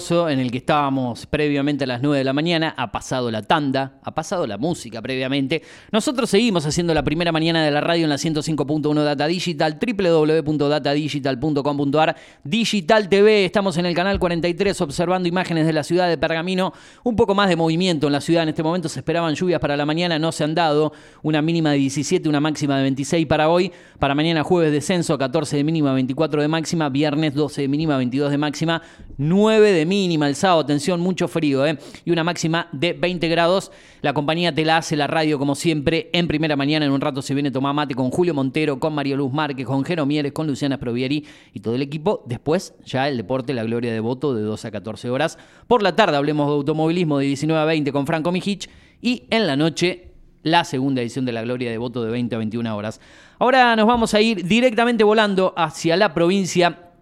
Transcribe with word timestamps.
en 0.00 0.40
el 0.40 0.50
que 0.50 0.56
estábamos 0.58 1.26
previamente 1.26 1.84
a 1.84 1.86
las 1.86 2.00
9 2.00 2.16
de 2.16 2.24
la 2.24 2.32
mañana, 2.32 2.72
ha 2.74 2.90
pasado 2.90 3.30
la 3.30 3.42
tanda, 3.42 3.98
ha 4.02 4.14
pasado 4.14 4.46
la 4.46 4.56
música 4.56 5.02
previamente. 5.02 5.60
Nosotros 5.92 6.30
seguimos 6.30 6.64
haciendo 6.64 6.94
la 6.94 7.02
primera 7.02 7.32
mañana 7.32 7.62
de 7.62 7.70
la 7.70 7.82
radio 7.82 8.04
en 8.04 8.08
la 8.08 8.16
105.1 8.16 9.04
Data 9.04 9.26
Digital, 9.26 9.78
www.datadigital.com.ar, 9.78 12.16
Digital 12.42 13.10
TV, 13.10 13.44
estamos 13.44 13.76
en 13.76 13.84
el 13.84 13.94
canal 13.94 14.18
43 14.18 14.80
observando 14.80 15.28
imágenes 15.28 15.66
de 15.66 15.74
la 15.74 15.84
ciudad 15.84 16.08
de 16.08 16.16
Pergamino, 16.16 16.72
un 17.04 17.14
poco 17.14 17.34
más 17.34 17.50
de 17.50 17.56
movimiento 17.56 18.06
en 18.06 18.14
la 18.14 18.22
ciudad 18.22 18.44
en 18.44 18.48
este 18.48 18.62
momento, 18.62 18.88
se 18.88 19.00
esperaban 19.00 19.34
lluvias 19.34 19.60
para 19.60 19.76
la 19.76 19.84
mañana, 19.84 20.18
no 20.18 20.32
se 20.32 20.44
han 20.44 20.54
dado, 20.54 20.94
una 21.22 21.42
mínima 21.42 21.72
de 21.72 21.76
17, 21.76 22.26
una 22.26 22.40
máxima 22.40 22.78
de 22.78 22.84
26 22.84 23.26
para 23.26 23.50
hoy, 23.50 23.70
para 23.98 24.14
mañana 24.14 24.44
jueves 24.44 24.72
descenso, 24.72 25.18
14 25.18 25.58
de 25.58 25.64
mínima, 25.64 25.92
24 25.92 26.40
de 26.40 26.48
máxima, 26.48 26.88
viernes 26.88 27.34
12 27.34 27.60
de 27.60 27.68
mínima, 27.68 27.98
22 27.98 28.30
de 28.30 28.38
máxima, 28.38 28.80
9 29.18 29.72
de 29.72 29.89
mínima 29.90 30.28
el 30.28 30.36
sábado, 30.36 30.60
atención, 30.60 31.00
mucho 31.00 31.26
frío, 31.26 31.66
¿eh? 31.66 31.76
y 32.04 32.12
una 32.12 32.22
máxima 32.22 32.68
de 32.70 32.92
20 32.92 33.26
grados. 33.28 33.72
La 34.02 34.14
compañía 34.14 34.54
te 34.54 34.64
la 34.64 34.76
hace 34.76 34.96
la 34.96 35.08
radio 35.08 35.36
como 35.36 35.56
siempre 35.56 36.08
en 36.12 36.28
primera 36.28 36.54
mañana. 36.54 36.86
En 36.86 36.92
un 36.92 37.00
rato 37.00 37.22
se 37.22 37.34
viene 37.34 37.50
Tomá 37.50 37.72
Mate 37.72 37.96
con 37.96 38.10
Julio 38.10 38.32
Montero, 38.32 38.78
con 38.78 38.94
Mario 38.94 39.16
Luz 39.16 39.32
Márquez, 39.32 39.66
con 39.66 39.84
Jero 39.84 40.06
Mieres, 40.06 40.32
con 40.32 40.46
Luciana 40.46 40.76
Sprovieri 40.76 41.26
y 41.52 41.58
todo 41.58 41.74
el 41.74 41.82
equipo. 41.82 42.22
Después 42.26 42.72
ya 42.86 43.08
el 43.08 43.16
deporte, 43.16 43.52
la 43.52 43.64
gloria 43.64 43.92
de 43.92 43.98
voto 43.98 44.32
de 44.32 44.42
2 44.42 44.64
a 44.64 44.70
14 44.70 45.10
horas. 45.10 45.38
Por 45.66 45.82
la 45.82 45.96
tarde 45.96 46.16
hablemos 46.16 46.46
de 46.46 46.52
automovilismo 46.52 47.18
de 47.18 47.26
19 47.26 47.60
a 47.60 47.64
20 47.64 47.90
con 47.90 48.06
Franco 48.06 48.30
Mijich 48.30 48.70
y 49.02 49.24
en 49.30 49.48
la 49.48 49.56
noche 49.56 50.12
la 50.42 50.64
segunda 50.64 51.02
edición 51.02 51.24
de 51.24 51.32
la 51.32 51.42
Gloria 51.42 51.70
de 51.70 51.78
Voto 51.78 52.02
de 52.02 52.10
20 52.10 52.34
a 52.34 52.38
21 52.38 52.76
horas. 52.76 53.00
Ahora 53.38 53.74
nos 53.76 53.86
vamos 53.86 54.14
a 54.14 54.20
ir 54.20 54.46
directamente 54.46 55.04
volando 55.04 55.52
hacia 55.56 55.96
la 55.96 56.14
provincia 56.14 56.92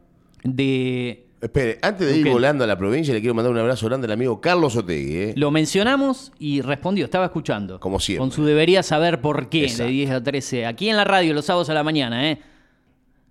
de 0.43 1.28
Espere, 1.41 1.79
antes 1.83 2.07
de 2.07 2.19
ir 2.19 2.29
volando 2.29 2.65
a 2.65 2.67
la 2.67 2.77
provincia, 2.77 3.15
le 3.15 3.21
quiero 3.21 3.35
mandar 3.35 3.53
un 3.53 3.59
abrazo 3.59 3.87
grande 3.87 4.07
al 4.07 4.13
amigo 4.13 4.41
Carlos 4.41 4.75
Otegui. 4.75 5.17
¿eh? 5.17 5.33
Lo 5.37 5.53
mencionamos 5.53 6.33
y 6.39 6.63
respondió, 6.63 7.05
estaba 7.05 7.27
escuchando. 7.27 7.79
Como 7.79 8.01
siempre. 8.01 8.21
Con 8.21 8.33
su 8.33 8.45
debería 8.45 8.83
saber 8.83 9.21
por 9.21 9.49
qué, 9.49 9.73
de 9.73 9.87
10 9.87 10.11
a 10.11 10.23
13. 10.23 10.67
Aquí 10.67 10.89
en 10.89 10.97
la 10.97 11.05
radio, 11.05 11.33
los 11.35 11.45
sábados 11.45 11.71
a 11.71 11.75
la 11.75 11.85
mañana, 11.85 12.29
¿eh? 12.31 12.41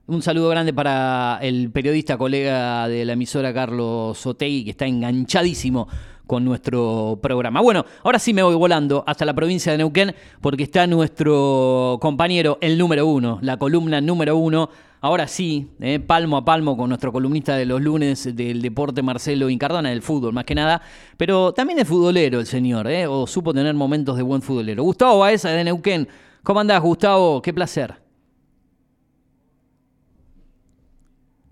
Un 0.06 0.22
saludo 0.22 0.48
grande 0.48 0.74
para 0.74 1.38
el 1.42 1.70
periodista 1.70 2.18
colega 2.18 2.88
de 2.88 3.04
la 3.04 3.14
emisora 3.14 3.54
Carlos 3.54 4.26
Otegui, 4.26 4.64
que 4.64 4.72
está 4.72 4.86
enganchadísimo 4.86 5.90
con 6.28 6.46
nuestro 6.46 7.18
programa. 7.22 7.62
Bueno, 7.62 7.86
ahora 8.04 8.20
sí 8.20 8.34
me 8.34 8.44
voy 8.44 8.56
volando 8.56 9.04
hasta 9.08 9.26
la 9.26 9.34
provincia 9.34 9.72
de 9.72 9.80
Neuquén 9.80 10.14
porque 10.42 10.64
está 10.64 10.86
nuestro 10.86 11.98
compañero, 12.00 12.58
el 12.62 12.78
número 12.78 13.08
uno, 13.08 13.40
la 13.42 13.58
columna 13.58 14.02
número 14.02 14.38
uno, 14.38 14.70
Ahora 15.00 15.28
sí, 15.28 15.70
eh, 15.80 16.00
palmo 16.00 16.38
a 16.38 16.44
palmo 16.44 16.76
con 16.76 16.90
nuestro 16.90 17.14
columnista 17.14 17.56
de 17.56 17.68
los 17.68 17.80
lunes 17.80 18.36
del 18.36 18.64
deporte 18.64 19.04
Marcelo 19.04 19.48
Incardona, 19.48 19.90
del 19.90 20.02
fútbol 20.02 20.34
más 20.34 20.44
que 20.44 20.56
nada, 20.56 20.82
pero 21.18 21.54
también 21.54 21.78
es 21.78 21.88
futbolero 21.88 22.40
el 22.40 22.48
señor, 22.48 22.88
eh, 22.88 23.06
o 23.06 23.28
supo 23.28 23.54
tener 23.54 23.76
momentos 23.76 24.18
de 24.18 24.24
buen 24.24 24.42
futbolero. 24.42 24.82
Gustavo 24.82 25.20
Baeza 25.20 25.50
de 25.50 25.64
Neuquén, 25.64 26.08
¿cómo 26.42 26.62
andás 26.62 26.82
Gustavo? 26.82 27.44
Qué 27.44 27.54
placer. 27.54 27.94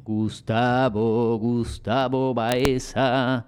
Gustavo, 0.03 1.37
Gustavo 1.37 2.33
Baeza 2.33 3.45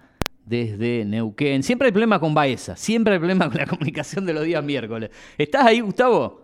desde 0.47 1.03
Neuquén. 1.05 1.61
Siempre 1.61 1.87
hay 1.87 1.91
problema 1.91 2.19
con 2.19 2.33
Baeza, 2.33 2.75
siempre 2.75 3.13
hay 3.13 3.19
problema 3.19 3.49
con 3.49 3.57
la 3.57 3.65
comunicación 3.67 4.25
de 4.25 4.33
los 4.33 4.43
días 4.43 4.63
miércoles. 4.63 5.11
¿Estás 5.37 5.65
ahí, 5.65 5.81
Gustavo? 5.81 6.41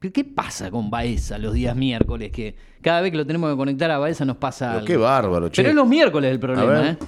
¿Qué 0.00 0.24
pasa 0.24 0.70
con 0.70 0.90
Baeza 0.90 1.38
los 1.38 1.54
días 1.54 1.74
miércoles? 1.74 2.30
Que 2.30 2.54
cada 2.82 3.00
vez 3.00 3.10
que 3.10 3.16
lo 3.16 3.26
tenemos 3.26 3.50
que 3.50 3.56
conectar 3.56 3.90
a 3.90 3.98
Baeza 3.98 4.24
nos 4.24 4.36
pasa 4.36 4.74
algo. 4.74 4.86
Qué 4.86 4.98
bárbaro, 4.98 5.48
che. 5.48 5.56
Pero 5.56 5.70
es 5.70 5.74
los 5.74 5.88
miércoles 5.88 6.30
el 6.30 6.38
problema, 6.38 6.90
¿eh? 6.90 6.98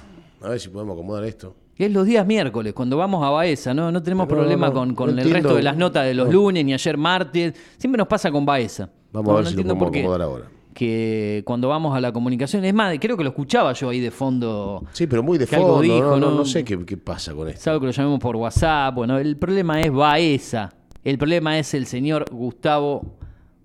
A 0.41 0.49
ver 0.49 0.59
si 0.59 0.69
podemos 0.69 0.95
acomodar 0.95 1.23
esto. 1.23 1.55
Es 1.77 1.91
los 1.91 2.07
días 2.07 2.25
miércoles, 2.25 2.73
cuando 2.73 2.97
vamos 2.97 3.23
a 3.23 3.29
Baeza, 3.29 3.71
¿no? 3.75 3.91
No 3.91 4.01
tenemos 4.01 4.27
problema 4.27 4.73
con, 4.73 5.19
el 5.19 5.29
resto 5.29 5.55
de 5.55 5.61
las 5.61 5.77
notas 5.77 6.05
de 6.05 6.15
los 6.15 6.33
lunes, 6.33 6.65
ni 6.65 6.73
ayer 6.73 6.97
martes. 6.97 7.53
Siempre 7.77 7.99
nos 7.99 8.07
pasa 8.07 8.31
con 8.31 8.45
Baeza. 8.45 8.89
Vamos 9.13 9.31
a 9.31 9.35
ver 9.37 9.45
si 9.45 9.55
lo 9.55 9.63
podemos 9.63 9.89
acomodar 9.89 10.21
ahora. 10.23 10.56
Que 10.77 11.41
cuando 11.43 11.69
vamos 11.69 11.97
a 11.97 11.99
la 11.99 12.11
comunicación, 12.11 12.63
es 12.63 12.71
más, 12.71 12.95
creo 13.01 13.17
que 13.17 13.23
lo 13.23 13.31
escuchaba 13.31 13.73
yo 13.73 13.89
ahí 13.89 13.99
de 13.99 14.11
fondo. 14.11 14.83
Sí, 14.91 15.07
pero 15.07 15.23
muy 15.23 15.39
de 15.39 15.47
fondo. 15.47 15.81
no, 15.81 16.17
no, 16.17 16.29
no, 16.29 16.45
sé 16.45 16.63
qué, 16.63 16.77
qué 16.85 16.97
pasa 16.97 17.33
con 17.33 17.49
esto. 17.49 17.63
Sabe 17.63 17.79
que 17.79 17.87
lo 17.87 17.91
llamemos 17.91 18.19
por 18.19 18.35
WhatsApp. 18.35 18.93
Bueno, 18.93 19.17
el 19.17 19.37
problema 19.37 19.81
es 19.81 19.91
Baeza. 19.91 20.71
El 21.03 21.17
problema 21.17 21.57
es 21.57 21.73
el 21.73 21.87
señor 21.87 22.25
Gustavo 22.31 23.01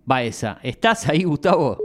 Baeza. 0.06 0.58
¿Estás 0.62 1.06
ahí, 1.06 1.24
Gustavo? 1.24 1.76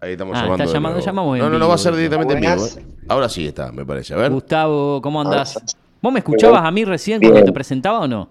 Ahí 0.00 0.12
estamos 0.12 0.34
ah, 0.34 0.48
Está 0.50 0.64
llamando 0.64 0.98
llamamos 0.98 1.38
no, 1.38 1.50
no, 1.50 1.58
no 1.58 1.68
va 1.68 1.74
a 1.74 1.78
ser 1.78 1.94
directamente 1.94 2.32
en 2.32 2.40
vivo. 2.40 2.64
¿eh? 2.64 2.86
Ahora 3.08 3.28
sí 3.28 3.46
está, 3.46 3.70
me 3.70 3.84
parece. 3.84 4.14
A 4.14 4.16
ver. 4.16 4.32
Gustavo, 4.32 5.02
¿cómo 5.02 5.20
andás? 5.20 5.76
¿Vos 6.00 6.10
me 6.10 6.20
escuchabas 6.20 6.64
a 6.64 6.70
mí 6.70 6.86
recién 6.86 7.20
cuando 7.20 7.44
te 7.44 7.52
presentaba 7.52 8.00
o 8.00 8.08
no? 8.08 8.30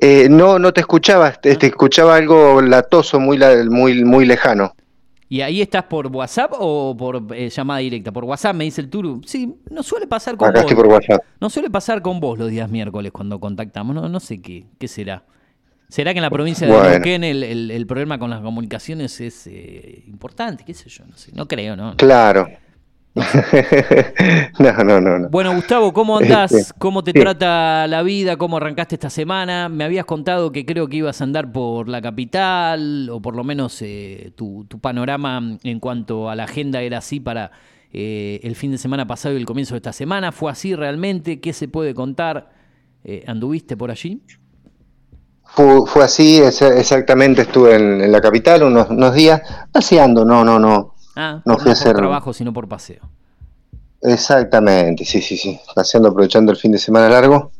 Eh, 0.00 0.28
no, 0.30 0.58
no 0.58 0.72
te 0.72 0.80
escuchaba, 0.80 1.32
te, 1.32 1.66
escuchaba 1.66 2.16
algo 2.16 2.62
latoso, 2.62 3.20
muy, 3.20 3.38
muy, 3.68 4.04
muy 4.04 4.24
lejano. 4.24 4.74
¿Y 5.28 5.42
ahí 5.42 5.60
estás 5.60 5.84
por 5.84 6.08
WhatsApp 6.08 6.52
o 6.58 6.96
por 6.96 7.22
eh, 7.34 7.50
llamada 7.50 7.80
directa? 7.80 8.10
Por 8.10 8.24
WhatsApp 8.24 8.56
me 8.56 8.64
dice 8.64 8.80
el 8.80 8.88
Turu. 8.88 9.20
Sí, 9.24 9.54
no 9.70 9.82
suele 9.82 10.06
pasar 10.06 10.36
con 10.36 10.48
Acá 10.48 10.62
vos. 10.62 10.70
Estoy 10.70 10.82
por 10.82 10.92
WhatsApp. 10.92 11.22
No 11.40 11.50
suele 11.50 11.70
pasar 11.70 12.02
con 12.02 12.18
vos 12.18 12.38
los 12.38 12.50
días 12.50 12.68
miércoles 12.68 13.12
cuando 13.12 13.38
contactamos. 13.38 13.94
No, 13.94 14.08
no 14.08 14.20
sé 14.20 14.40
qué, 14.40 14.66
qué 14.78 14.88
será. 14.88 15.22
¿Será 15.90 16.12
que 16.12 16.18
en 16.18 16.22
la 16.22 16.30
provincia 16.30 16.66
de 16.66 16.72
Neuquén 16.72 17.24
el, 17.24 17.86
problema 17.86 18.18
con 18.18 18.30
las 18.30 18.40
comunicaciones 18.40 19.20
es 19.20 19.46
eh, 19.48 20.04
importante? 20.06 20.64
¿Qué 20.64 20.72
sé 20.72 20.88
yo? 20.88 21.04
No 21.04 21.16
sé. 21.16 21.32
No 21.34 21.46
creo, 21.46 21.76
¿no? 21.76 21.96
Claro. 21.96 22.48
no, 22.48 22.56
no, 24.58 25.00
no, 25.00 25.28
Bueno, 25.30 25.52
Gustavo, 25.54 25.92
¿cómo 25.92 26.18
andás? 26.18 26.52
Este, 26.52 26.72
¿Cómo 26.78 27.02
te 27.02 27.12
trata 27.12 27.88
la 27.88 28.02
vida? 28.02 28.36
¿Cómo 28.36 28.56
arrancaste 28.56 28.94
esta 28.94 29.10
semana? 29.10 29.68
Me 29.68 29.82
habías 29.82 30.04
contado 30.04 30.52
que 30.52 30.64
creo 30.64 30.88
que 30.88 30.98
ibas 30.98 31.20
a 31.20 31.24
andar 31.24 31.50
por 31.50 31.88
la 31.88 32.00
capital, 32.00 33.08
o 33.10 33.20
por 33.20 33.34
lo 33.34 33.42
menos 33.42 33.82
eh, 33.82 34.32
tu, 34.36 34.64
panorama 34.80 35.58
en 35.64 35.80
cuanto 35.80 36.30
a 36.30 36.36
la 36.36 36.44
agenda 36.44 36.82
era 36.82 36.98
así 36.98 37.18
para 37.18 37.50
eh, 37.92 38.38
el 38.44 38.54
fin 38.54 38.70
de 38.70 38.78
semana 38.78 39.08
pasado 39.08 39.34
y 39.34 39.38
el 39.38 39.46
comienzo 39.46 39.74
de 39.74 39.78
esta 39.78 39.92
semana. 39.92 40.30
¿Fue 40.30 40.52
así 40.52 40.76
realmente? 40.76 41.40
¿Qué 41.40 41.52
se 41.52 41.66
puede 41.66 41.94
contar? 41.94 42.50
Eh, 43.02 43.24
¿Anduviste 43.26 43.76
por 43.76 43.90
allí? 43.90 44.22
Fue, 45.42 46.04
así, 46.04 46.38
exactamente. 46.38 47.42
Estuve 47.42 47.74
en, 47.74 48.12
la 48.12 48.20
capital 48.20 48.62
unos, 48.62 49.14
días 49.14 49.42
paseando, 49.72 50.24
no, 50.24 50.44
no, 50.44 50.60
no 50.60 50.89
Ah, 51.16 51.42
no 51.44 51.58
fui 51.58 51.70
a 51.70 51.72
hacer... 51.72 51.92
por 51.92 52.02
trabajo, 52.02 52.32
sino 52.32 52.52
por 52.52 52.68
paseo. 52.68 53.08
Exactamente, 54.02 55.04
sí, 55.04 55.20
sí, 55.20 55.36
sí. 55.36 55.58
Paseando, 55.74 56.08
aprovechando 56.08 56.52
el 56.52 56.58
fin 56.58 56.72
de 56.72 56.78
semana 56.78 57.08
largo. 57.08 57.52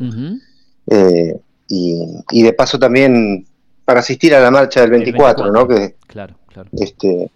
Eh, 0.87 1.39
y, 1.69 2.43
de 2.43 2.53
paso 2.53 2.79
también 2.79 3.47
para 3.85 4.01
asistir 4.01 4.35
a 4.35 4.41
la 4.41 4.51
marcha 4.51 4.81
del 4.81 4.91
24, 4.91 5.53
¿no? 5.53 5.69
Que, 5.69 5.97
claro, 6.07 6.37
claro. 6.49 6.71
Este, 6.73 7.31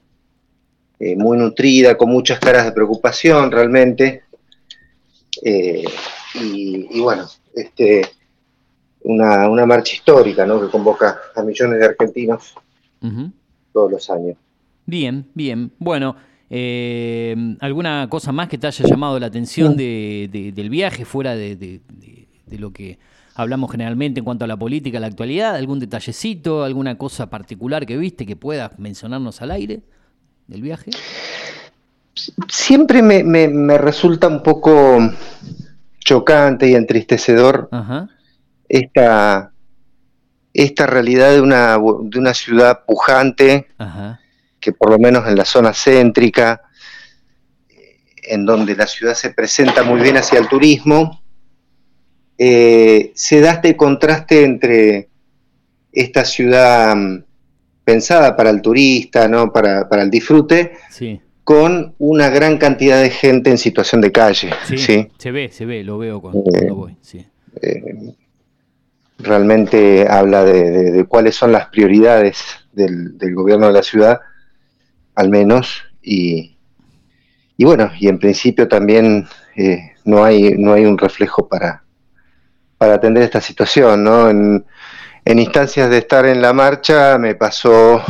eh, 0.99 1.17
muy 1.17 1.37
nutrida, 1.37 1.97
con 1.97 2.11
muchas 2.11 2.39
caras 2.41 2.65
de 2.65 2.73
preocupación 2.73 3.51
realmente. 3.51 4.23
Eh, 5.43 5.85
y, 6.35 7.01
bueno, 7.01 7.29
este, 7.55 8.09
una, 9.03 9.49
una, 9.49 9.67
marcha 9.67 9.95
histórica, 9.95 10.47
¿no? 10.47 10.61
Que 10.61 10.69
convoca 10.69 11.21
a 11.35 11.43
millones 11.43 11.79
de 11.79 11.85
argentinos 11.85 12.55
todos 13.73 13.91
los 13.91 14.09
años. 14.11 14.37
Bien, 14.87 15.27
bien. 15.35 15.73
Bueno, 15.79 16.17
eh, 16.51 17.57
¿alguna 17.61 18.07
cosa 18.09 18.33
más 18.33 18.49
que 18.49 18.59
te 18.59 18.67
haya 18.67 18.87
llamado 18.87 19.19
la 19.19 19.27
atención 19.27 19.77
de, 19.77 20.53
del 20.55 20.71
viaje 20.71 21.05
fuera 21.05 21.35
de, 21.35 21.81
lo 22.59 22.73
que 22.73 22.99
hablamos 23.35 23.71
generalmente 23.73 24.21
en 24.21 24.25
cuanto 24.25 24.45
a 24.45 24.49
la 24.49 24.57
política, 24.57 25.01
la 25.01 25.07
actualidad? 25.07 25.57
¿Algún 25.57 25.81
detallecito, 25.81 26.65
alguna 26.65 26.97
cosa 26.97 27.31
particular 27.31 27.87
que 27.87 27.97
viste 27.97 28.27
que 28.27 28.37
puedas 28.37 28.79
mencionarnos 28.79 29.41
al 29.43 29.51
aire 29.53 29.81
del 30.47 30.63
viaje? 30.63 30.91
Siempre 32.49 33.03
me, 33.03 33.79
resulta 33.79 34.29
un 34.29 34.43
poco 34.43 34.99
chocante 35.99 36.69
y 36.69 36.75
entristecedor 36.75 37.71
Esta, 38.69 39.51
esta 40.53 40.87
realidad 40.87 41.33
de 41.33 41.41
una, 41.41 41.79
de 41.79 42.19
una 42.19 42.35
ciudad 42.35 42.85
pujante. 42.87 43.67
Ajá 43.79 44.21
que 44.65 44.73
por 44.73 44.89
lo 44.89 44.99
menos 44.99 45.29
en 45.29 45.37
la 45.37 45.45
zona 45.45 45.75
céntrica, 45.75 46.63
en 48.23 48.47
donde 48.47 48.75
la 48.75 48.87
ciudad 48.87 49.13
se 49.13 49.29
presenta 49.29 49.83
muy 49.83 50.01
bien 50.01 50.17
hacia 50.17 50.39
el 50.39 50.49
turismo, 50.49 51.23
eh, 52.39 53.13
se 53.15 53.43
da 53.43 53.53
este 53.53 53.77
contraste 53.77 54.43
entre 54.43 55.11
esta 55.93 56.25
ciudad 56.25 56.97
mm, 56.97 57.25
pensada 57.85 58.35
para 58.35 58.49
el 58.49 58.63
turista, 58.63 59.29
¿no? 59.29 59.53
para, 59.53 59.87
el 60.03 60.11
disfrute, 60.11 60.79
con 61.45 61.95
una 61.99 62.31
gran 62.31 62.57
cantidad 62.57 63.03
de 63.03 63.11
gente 63.11 63.51
en 63.51 63.59
situación 63.59 64.01
de 64.01 64.13
calle. 64.13 64.49
Sí, 64.67 64.79
se 64.79 65.31
ve, 65.31 65.51
se 65.53 65.67
ve, 65.67 65.85
lo 65.85 65.99
veo 65.99 66.23
cuando, 66.23 66.43
eh, 66.55 66.71
voy. 66.71 66.97
Eh, 67.61 68.15
realmente 69.19 70.07
habla 70.09 70.43
de, 70.43 71.05
cuáles 71.07 71.35
son 71.35 71.53
las 71.53 71.67
prioridades 71.67 72.43
del, 72.73 73.19
del, 73.19 73.35
gobierno 73.35 73.67
de 73.67 73.75
la 73.75 73.83
ciudad 73.83 74.21
al 75.15 75.31
menos, 75.31 75.83
y, 76.03 76.57
y 77.57 77.65
bueno, 77.65 77.91
y 77.99 78.09
en 78.09 78.19
principio 78.19 78.69
también 78.69 79.27
eh, 79.57 79.93
no, 80.05 80.25
hay, 80.25 80.55
no 80.59 80.73
hay 80.73 80.85
un 80.85 80.99
reflejo 80.99 81.49
para, 81.49 81.85
para 82.79 82.95
atender 82.95 83.23
esta 83.23 83.41
situación, 83.41 84.05
¿no? 84.05 84.29
En, 84.29 84.65
en 85.25 85.39
instancias 85.39 85.89
de 85.89 85.99
estar 85.99 86.27
en 86.27 86.43
la 86.43 86.53
marcha 86.53 87.17
me 87.19 87.35
pasó 87.35 88.03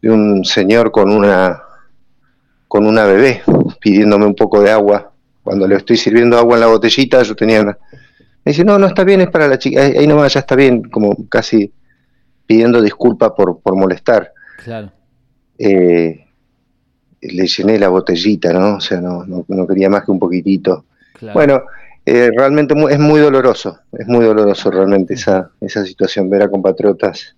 de 0.00 0.10
un 0.10 0.44
señor 0.44 0.90
con 0.90 1.10
una 1.10 1.60
con 2.68 2.86
una 2.86 3.04
bebé 3.04 3.42
pidiéndome 3.80 4.26
un 4.26 4.34
poco 4.34 4.60
de 4.60 4.70
agua. 4.70 5.12
Cuando 5.42 5.68
le 5.68 5.76
estoy 5.76 5.96
sirviendo 5.96 6.36
agua 6.36 6.54
en 6.56 6.60
la 6.60 6.66
botellita, 6.66 7.22
yo 7.22 7.36
tenía 7.36 7.60
una... 7.60 7.78
Me 8.44 8.50
dice, 8.50 8.64
no, 8.64 8.78
no 8.78 8.86
está 8.86 9.04
bien, 9.04 9.20
es 9.20 9.28
para 9.28 9.46
la 9.46 9.58
chica. 9.58 9.82
Ahí 9.82 10.06
nomás 10.06 10.32
ya 10.32 10.40
está 10.40 10.56
bien, 10.56 10.82
como 10.82 11.14
casi 11.28 11.72
pidiendo 12.46 12.82
disculpa 12.82 13.34
por, 13.34 13.60
por 13.60 13.76
molestar. 13.76 14.32
Claro. 14.64 14.90
Eh, 15.58 16.24
le 17.20 17.46
llené 17.46 17.78
la 17.78 17.88
botellita, 17.88 18.52
¿no? 18.52 18.76
O 18.76 18.80
sea, 18.80 19.00
no, 19.00 19.24
no, 19.24 19.66
quería 19.66 19.88
más 19.88 20.04
que 20.04 20.10
un 20.10 20.18
poquitito. 20.18 20.84
Bueno, 21.32 21.62
eh, 22.04 22.30
realmente 22.36 22.74
es 22.90 22.98
muy 22.98 23.20
doloroso, 23.20 23.78
es 23.92 24.06
muy 24.06 24.24
doloroso 24.24 24.70
realmente 24.70 25.14
esa, 25.14 25.50
esa 25.60 25.84
situación, 25.84 26.28
ver 26.28 26.42
a 26.42 26.50
compatriotas 26.50 27.34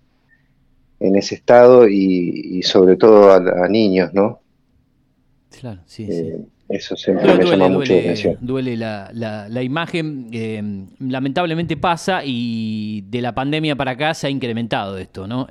en 0.99 1.15
ese 1.15 1.35
estado 1.35 1.87
y, 1.87 2.61
sobre 2.63 2.97
todo 2.97 3.31
a, 3.31 3.67
niños, 3.69 4.13
¿no? 4.13 4.41
Claro, 5.59 5.81
sí, 5.85 6.05
sí. 6.07 6.13
Eh, 6.13 6.45
eso 6.69 6.97
siempre 6.97 7.33
me 7.33 7.45
llama 7.45 7.69
mucho 7.69 7.93
la 7.93 7.99
atención. 7.99 8.37
Duele 8.41 8.75
la, 8.75 9.09
la, 9.13 9.63
imagen, 9.63 10.27
eh, 10.33 10.61
lamentablemente 10.99 11.77
pasa 11.77 12.23
y 12.25 13.05
de 13.07 13.21
la 13.21 13.33
pandemia 13.33 13.77
para 13.77 13.91
acá 13.91 14.13
se 14.13 14.27
ha 14.27 14.29
incrementado 14.29 14.97
esto, 14.97 15.27
¿no? 15.27 15.47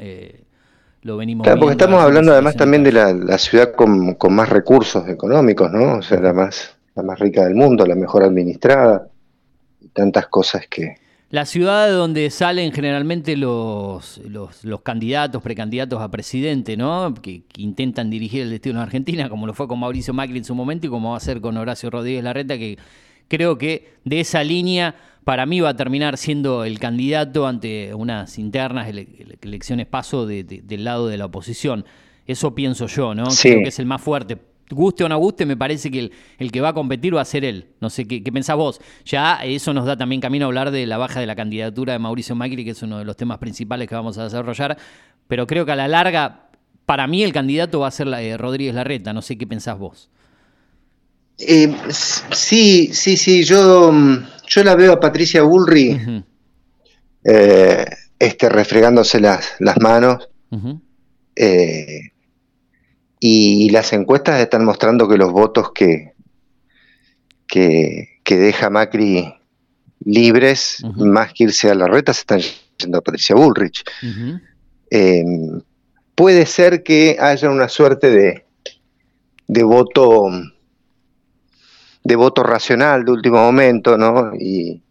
Lo 1.03 1.17
venimos 1.17 1.45
claro, 1.45 1.61
porque 1.61 1.73
estamos 1.73 2.03
hablando 2.03 2.33
además 2.33 2.57
también 2.57 2.83
de 2.83 2.93
la, 2.93 3.13
la 3.13 3.39
ciudad 3.39 3.73
con, 3.75 4.15
con, 4.15 4.35
más 4.35 4.49
recursos 4.49 5.09
económicos, 5.09 5.71
¿no? 5.71 5.99
O 5.99 6.03
sea, 6.03 6.21
la 6.21 6.33
más 6.33 6.77
la 6.97 7.03
más 7.03 7.19
rica 7.19 7.45
del 7.45 7.55
mundo, 7.55 7.87
la 7.87 7.95
mejor 7.95 8.25
administrada, 8.25 9.09
y 9.81 9.89
tantas 9.89 10.27
cosas 10.27 10.67
que... 10.69 10.97
La 11.29 11.45
ciudad 11.45 11.91
donde 11.91 12.31
salen 12.31 12.73
generalmente 12.73 13.37
los, 13.37 14.21
los, 14.25 14.81
candidatos, 14.83 15.43
precandidatos 15.43 16.01
a 16.01 16.09
presidente, 16.09 16.77
¿no? 16.77 17.13
Que, 17.15 17.43
intentan 17.59 18.11
dirigir 18.11 18.43
el 18.43 18.51
destino 18.51 18.79
de 18.79 18.85
Argentina, 18.85 19.29
como 19.29 19.47
lo 19.47 19.53
fue 19.53 19.69
con 19.69 19.79
Mauricio 19.79 20.15
Macri 20.15 20.39
en 20.39 20.45
su 20.45 20.55
momento 20.55 20.87
y 20.87 20.91
como 20.91 21.11
va 21.11 21.17
a 21.17 21.21
ser 21.21 21.41
con 21.41 21.57
Horacio 21.57 21.91
Rodríguez 21.91 22.25
Larreta, 22.25 22.57
que 22.57 22.79
creo 23.28 23.58
que 23.58 23.94
de 24.05 24.20
esa 24.20 24.43
línea 24.44 24.94
para 25.25 25.46
mí 25.46 25.61
va 25.61 25.70
a 25.70 25.76
terminar 25.76 26.17
siendo 26.17 26.64
el 26.64 26.78
candidato 26.78 27.46
ante 27.46 27.93
unas 27.94 28.38
internas 28.38 28.88
elecciones 28.88 29.87
paso 29.87 30.26
del 30.26 30.84
lado 30.84 31.08
de 31.08 31.19
la 31.19 31.26
oposición. 31.26 31.84
Eso 32.26 32.55
pienso 32.55 32.87
yo, 32.87 33.14
¿no? 33.14 33.25
Creo 33.25 33.62
que 33.62 33.69
es 33.69 33.78
el 33.78 33.87
más 33.87 34.00
fuerte 34.00 34.38
guste 34.70 35.05
o 35.05 35.08
no 35.08 35.19
guste, 35.19 35.46
me 35.46 35.56
parece 35.56 35.90
que 35.90 36.11
el, 36.38 36.52
que 36.52 36.61
va 36.61 36.70
a 36.70 36.73
competir 36.73 37.14
va 37.14 37.20
a 37.20 37.25
ser 37.25 37.44
él. 37.44 37.69
No 37.81 37.90
sé 37.90 38.06
¿qué, 38.06 38.20
pensás 38.32 38.56
vos. 38.56 38.81
Ya 39.05 39.37
eso 39.44 39.73
nos 39.73 39.87
da 39.87 39.96
también 39.96 40.20
camino 40.20 40.46
a 40.46 40.49
hablar 40.49 40.70
de 40.70 40.87
la 40.87 40.99
baja 40.99 41.20
de 41.20 41.26
la 41.26 41.37
candidatura 41.37 41.93
de 41.93 41.99
Mauricio 41.99 42.34
Macri, 42.34 42.64
que 42.64 42.70
es 42.70 42.82
uno 42.82 42.99
de 42.99 43.05
los 43.05 43.17
temas 43.17 43.38
principales 43.38 43.88
que 43.88 43.94
vamos 43.94 44.19
a 44.19 44.25
desarrollar. 44.25 44.76
Pero 45.28 45.46
creo 45.46 45.64
que 45.67 45.73
a 45.73 45.76
la 45.76 45.88
larga, 45.88 46.49
para 46.84 47.06
mí 47.06 47.23
el 47.23 47.32
candidato 47.32 47.81
va 47.81 47.88
a 47.88 47.90
ser 47.90 48.06
la, 48.06 48.23
eh, 48.23 48.37
Rodríguez 48.37 48.75
Larreta. 48.75 49.12
No 49.12 49.23
sé 49.23 49.38
qué 49.38 49.46
pensás 49.46 49.78
vos. 49.78 50.11
Eh, 51.38 51.75
sí, 52.33 52.91
sí, 52.93 53.17
sí. 53.17 53.44
Yo, 53.44 53.93
yo 54.47 54.65
la 54.65 54.75
veo 54.75 54.93
a 54.93 55.00
Patricia 55.00 55.43
Bullrich 55.43 56.25
eh, 57.25 57.85
este, 58.19 58.49
refregándose 58.49 59.21
las, 59.21 59.55
las 59.59 59.79
manos 59.81 60.29
y 63.21 63.71
las 63.71 63.93
encuestas 63.93 64.41
están 64.41 64.65
mostrando 64.65 65.09
que 65.09 65.19
los 65.19 65.33
votos 65.33 65.73
que, 65.75 66.12
que, 67.47 68.09
deja 68.25 68.71
Macri 68.71 69.35
libres, 70.05 70.85
más 70.97 71.33
que 71.33 71.44
irse 71.44 71.71
a 71.71 71.75
la 71.75 71.88
reta, 71.88 72.12
se 72.12 72.21
están 72.21 72.41
yendo 72.79 72.99
a 72.99 73.03
Patricia 73.03 73.35
Bullrich. 73.35 73.85
Em, 74.91 75.61
puede 76.15 76.47
ser 76.47 76.83
que 76.83 77.17
haya 77.19 77.50
una 77.50 77.69
suerte 77.69 78.11
de, 78.11 78.47
de 79.49 79.62
voto 79.65 80.31
de 82.06 82.17
voto 82.17 82.43
racional 82.43 83.05
de 83.05 83.12
último 83.12 83.38
momento, 83.38 83.97
¿no? 83.97 84.32
Y, 84.38 84.82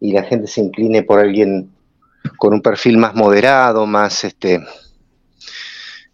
y 0.00 0.12
la 0.12 0.22
gente 0.22 0.46
se 0.46 0.60
incline 0.60 1.02
por 1.02 1.18
alguien 1.18 1.70
con 2.38 2.54
un 2.54 2.62
perfil 2.62 2.98
más 2.98 3.14
moderado, 3.14 3.86
más 3.86 4.24
este, 4.24 4.64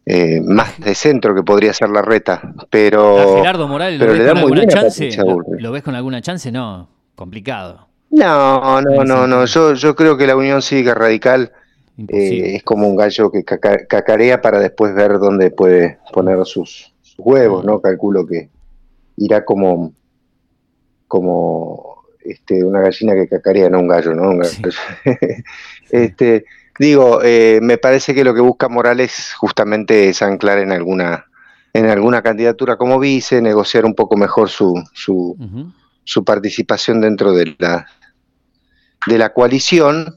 eh, 0.07 0.41
más 0.41 0.81
de 0.81 0.95
centro 0.95 1.35
que 1.35 1.43
podría 1.43 1.73
ser 1.73 1.91
la 1.91 2.03
reta, 2.03 2.55
pero... 2.71 3.37
Gerardo 3.37 3.69
Morales, 3.69 4.01
¿lo 4.01 4.07
ves 4.07 4.29
con 4.29 4.39
alguna 4.39 4.67
chance? 4.67 5.11
¿Lo, 5.59 5.73
ves 5.73 5.83
con 5.83 5.95
alguna 5.95 6.21
chance? 6.21 6.51
No, 6.51 6.89
complicado. 7.15 7.89
No, 8.11 8.81
no, 8.83 9.05
no, 9.05 9.27
no. 9.27 9.45
Yo, 9.45 9.75
yo 9.75 9.95
creo 9.95 10.17
que 10.17 10.27
la 10.27 10.35
Unión 10.35 10.63
Cívica 10.63 10.95
Radical 10.95 11.53
eh, 12.09 12.57
es 12.57 12.63
como 12.65 12.89
un 12.89 12.97
gallo 12.97 13.31
que 13.31 13.45
cacarea 13.45 14.41
para 14.41 14.59
después 14.59 14.95
ver 14.95 15.19
dónde 15.19 15.51
puede 15.51 15.99
poner 16.13 16.45
sus, 16.45 16.93
huevos, 17.19 17.65
¿no? 17.65 17.81
Calculo 17.81 18.27
que 18.27 18.49
irá 19.17 19.45
como, 19.45 19.93
como 21.11 22.05
este, 22.25 22.63
una 22.63 22.81
gallina 22.81 23.15
que 23.15 23.27
cacarea, 23.27 23.69
no 23.69 23.81
un 23.81 23.89
gallo, 23.89 24.15
¿no? 24.15 24.41
este, 25.91 26.45
Digo, 26.79 27.21
eh, 27.23 27.59
me 27.61 27.77
parece 27.77 28.15
que 28.15 28.25
lo 28.25 28.33
que 28.33 28.41
busca 28.41 28.71
Morales 28.71 29.35
justamente 29.35 30.09
es 30.09 30.23
anclar 30.23 30.61
en 30.61 30.73
alguna, 30.73 31.27
en 31.75 31.85
alguna 31.85 32.23
candidatura 32.23 32.77
como 32.77 32.99
vice, 32.99 33.43
negociar 33.43 33.85
un 33.85 33.95
poco 33.95 34.17
mejor 34.17 34.49
su, 34.49 34.83
su, 34.95 35.37
su 36.05 36.25
participación 36.25 37.03
dentro 37.03 37.35
de 37.35 37.55
la, 37.59 37.87
de 39.07 39.19
la 39.19 39.35
coalición. 39.35 40.17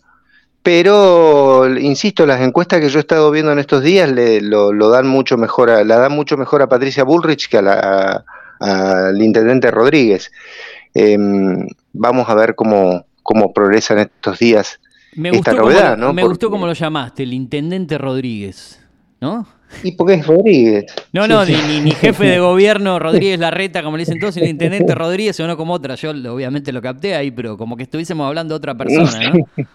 Pero, 0.61 1.67
insisto, 1.77 2.25
las 2.25 2.39
encuestas 2.39 2.79
que 2.79 2.87
yo 2.87 2.99
he 2.99 3.01
estado 3.01 3.29
viendo 3.29 3.51
en 3.51 3.59
estos 3.59 3.83
días 3.83 4.09
le, 4.09 4.39
lo, 4.39 4.71
dan 4.89 5.05
mucho 5.05 5.37
mejor 5.37 5.69
a, 5.69 5.83
la 5.83 5.97
dan 5.97 6.13
mucho 6.13 6.37
mejor 6.37 6.61
a 6.61 6.69
Patricia 6.69 7.03
Bullrich 7.03 7.49
que 7.49 7.57
a 7.57 8.23
al 8.63 9.21
intendente 9.21 9.71
Rodríguez. 9.71 10.31
Em, 10.93 11.67
vamos 11.91 12.29
a 12.29 12.35
ver 12.35 12.55
cómo, 12.55 13.05
cómo 13.23 13.51
progresan 13.51 13.99
estos 13.99 14.39
días 14.39 14.79
me 15.15 15.31
gustó 15.31 15.53
novedad, 15.53 15.97
¿no? 15.97 16.13
Me 16.13 16.23
gustó 16.23 16.49
como 16.49 16.65
lo 16.65 16.73
llamaste, 16.73 17.23
el 17.23 17.33
intendente 17.33 17.97
Rodríguez, 17.97 18.79
¿no? 19.21 19.47
¿Y 19.83 19.93
por 19.93 20.07
qué 20.07 20.15
es 20.15 20.27
Rodríguez? 20.27 20.85
No, 21.11 21.27
no, 21.27 21.43
Ni, 21.45 21.91
jefe 21.91 22.25
de 22.25 22.39
gobierno 22.39 22.99
Rodríguez 22.99 23.39
Larreta, 23.39 23.81
como 23.83 23.97
le 23.97 24.01
dicen 24.01 24.19
todos, 24.19 24.37
el 24.37 24.47
intendente 24.47 24.93
Rodríguez, 24.93 25.39
o 25.39 25.47
no 25.47 25.57
como 25.57 25.73
otra. 25.73 25.95
Yo 25.95 26.11
obviamente 26.11 26.71
lo 26.71 26.81
capté 26.81 27.15
ahí, 27.15 27.31
pero 27.31 27.57
como 27.57 27.75
que 27.75 27.83
estuviésemos 27.83 28.27
hablando 28.27 28.53
de 28.53 28.57
otra 28.57 28.75
persona, 28.75 29.31
¿no? 29.31 29.65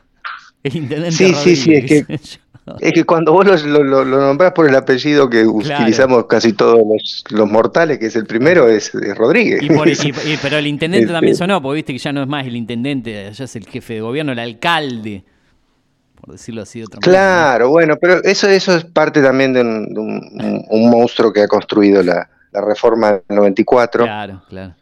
El 0.62 0.76
intendente 0.76 1.12
sí, 1.12 1.32
Rodríguez. 1.32 1.44
Sí, 1.44 1.56
sí, 1.56 1.74
es 1.74 2.06
que, 2.06 2.20
es 2.80 2.92
que 2.92 3.04
cuando 3.04 3.32
vos 3.32 3.64
lo, 3.64 3.82
lo, 3.82 4.04
nombrás 4.04 4.52
por 4.52 4.68
el 4.68 4.74
apellido 4.74 5.28
que 5.28 5.44
utilizamos 5.44 6.26
casi 6.26 6.52
todos 6.52 6.80
los, 7.30 7.50
mortales, 7.50 7.98
que 7.98 8.06
es 8.06 8.16
el 8.16 8.26
primero, 8.26 8.68
es, 8.68 8.92
Rodríguez. 9.16 9.60
pero 10.42 10.58
el 10.58 10.66
intendente 10.66 11.12
también 11.12 11.32
este. 11.32 11.44
sonó, 11.44 11.62
porque 11.62 11.76
viste 11.76 11.92
que 11.92 11.98
ya 11.98 12.12
no 12.12 12.22
es 12.22 12.28
más 12.28 12.46
el 12.46 12.56
intendente, 12.56 13.30
ya 13.32 13.44
es 13.44 13.56
el 13.56 13.66
jefe 13.66 13.94
de 13.94 14.00
gobierno, 14.00 14.32
el 14.32 14.38
alcalde 14.38 15.24
por 16.20 16.32
decirlo 16.32 16.62
así 16.62 16.80
de 16.80 16.86
otra 16.86 17.00
manera. 17.00 17.12
Claro, 17.12 17.70
bueno, 17.70 17.96
pero 17.96 18.22
eso, 18.24 18.48
eso 18.48 18.76
es 18.76 18.84
parte 18.84 19.22
también 19.22 19.52
de 19.52 19.60
un, 19.60 20.90
monstruo 20.90 21.32
que 21.32 21.42
ha 21.42 21.48
construido 21.48 22.02
la, 22.02 22.28
la, 22.50 22.60
reforma 22.60 23.12
del 23.12 23.22
94. 23.28 24.04
Claro, 24.04 24.42
claro. 24.48 24.74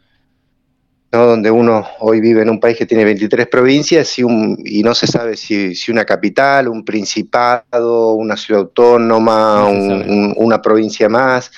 Donde 1.11 1.49
uno 1.49 1.85
hoy 1.99 2.19
vive 2.19 2.41
en 2.41 2.49
un 2.49 2.59
país 2.59 2.77
que 2.77 2.85
tiene 2.85 3.05
23 3.05 3.47
provincias 3.47 4.19
y, 4.19 4.23
un, 4.23 4.61
y 4.65 4.83
no 4.83 4.93
se 4.93 5.07
sabe 5.07 5.37
si, 5.37 5.73
si, 5.73 5.91
una 5.91 6.03
capital, 6.03 6.67
un 6.67 6.83
principado, 6.83 8.13
una 8.13 8.35
ciudad 8.35 8.61
autónoma, 8.63 9.65
una 9.67 10.61
provincia 10.61 11.07
más. 11.07 11.51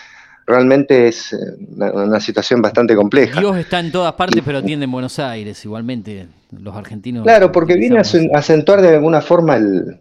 Realmente 0.46 1.08
es 1.08 1.34
eh, 1.34 1.38
una, 1.78 2.20
situación 2.20 2.62
bastante 2.62 2.96
compleja. 2.96 3.40
Dios 3.40 3.58
está 3.58 3.80
en 3.80 3.92
todas 3.92 4.14
partes, 4.14 4.42
pero 4.44 4.60
atiende 4.60 4.86
en 4.86 4.92
Buenos 4.92 5.20
Aires, 5.20 5.64
igualmente 5.66 6.28
los 6.52 6.76
argentinos. 6.76 7.24
Claro, 7.24 7.52
porque 7.52 7.76
viene 7.76 7.98
a 8.00 8.38
acentuar 8.38 8.82
de 8.82 8.96
alguna 8.96 9.22
forma 9.22 9.58
el, 9.58 10.00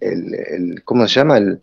el, 0.00 0.82
¿cómo 0.84 1.06
se 1.08 1.14
llama? 1.14 1.38
El, 1.38 1.60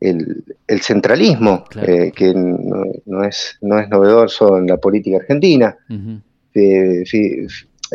el, 0.00 0.80
centralismo, 0.80 1.64
eh, 1.76 2.12
que 2.14 2.32
no, 2.34 3.24
es, 3.24 3.58
no 3.60 3.78
es 3.78 3.88
novedoso 3.88 4.58
en 4.58 4.66
la 4.66 4.78
política 4.78 5.18
argentina. 5.18 5.76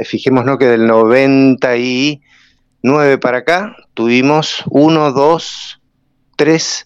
Fijémonos 0.03 0.57
que 0.57 0.65
del 0.65 0.87
99 0.87 3.17
para 3.17 3.39
acá 3.39 3.75
tuvimos 3.93 4.63
uno, 4.69 5.11
dos, 5.11 5.79
tres 6.35 6.85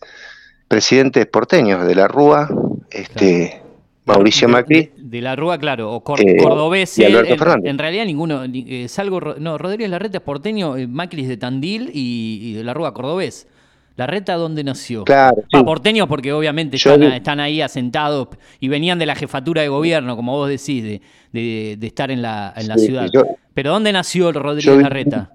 presidentes 0.68 1.26
porteños, 1.26 1.86
de 1.86 1.96
la 1.96 2.08
Rúa, 2.08 2.50
este, 2.92 3.62
Mauricio 4.06 4.48
Macri. 4.48 4.92
De, 4.98 5.22
la 5.22 5.36
Rúa, 5.36 5.58
claro, 5.58 5.92
o 5.92 6.04
eh, 6.18 6.38
cordobés. 6.38 6.98
en, 7.00 7.78
realidad 7.78 8.06
ninguno, 8.06 8.44
eh, 8.46 8.88
salgo, 8.88 9.20
no, 9.40 9.58
Rodríguez 9.58 9.90
Larreta 9.90 10.18
es 10.18 10.24
porteño, 10.24 10.76
Macri 10.88 11.24
es 11.24 11.28
de 11.28 11.38
Tandil 11.38 11.90
y, 11.94 12.54
de 12.54 12.64
la 12.64 12.74
Rúa 12.74 12.94
cordobés. 12.94 13.48
¿La 13.96 14.08
reta 14.08 14.36
dónde 14.36 14.64
nació? 14.64 15.04
Claro. 15.04 15.44
porteños 15.66 16.08
porque 16.08 16.32
obviamente 16.32 16.78
están, 16.78 17.40
ahí 17.40 17.62
asentados 17.62 18.30
y 18.60 18.70
venían 18.70 18.98
de 18.98 19.06
la 19.06 19.16
jefatura 19.16 19.62
de 19.62 19.68
gobierno, 19.68 20.16
como 20.16 20.34
vos 20.34 20.50
decís, 20.50 21.02
de, 21.34 21.78
estar 21.82 22.10
en 22.12 22.22
la, 22.22 22.54
en 22.56 22.68
la 22.68 22.78
ciudad. 22.78 23.10
Pero 23.54 23.72
¿dónde 23.72 23.92
nació 23.92 24.32
Rodríguez 24.32 24.82
Larreta? 24.82 25.32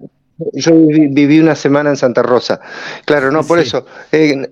Yo 0.53 0.73
viví 0.75 1.39
una 1.39 1.55
semana 1.55 1.91
en 1.91 1.95
Santa 1.95 2.21
Rosa. 2.21 2.59
Claro, 3.05 3.31
no, 3.31 3.43
por 3.43 3.59
eso. 3.59 3.85
Eh, 4.11 4.49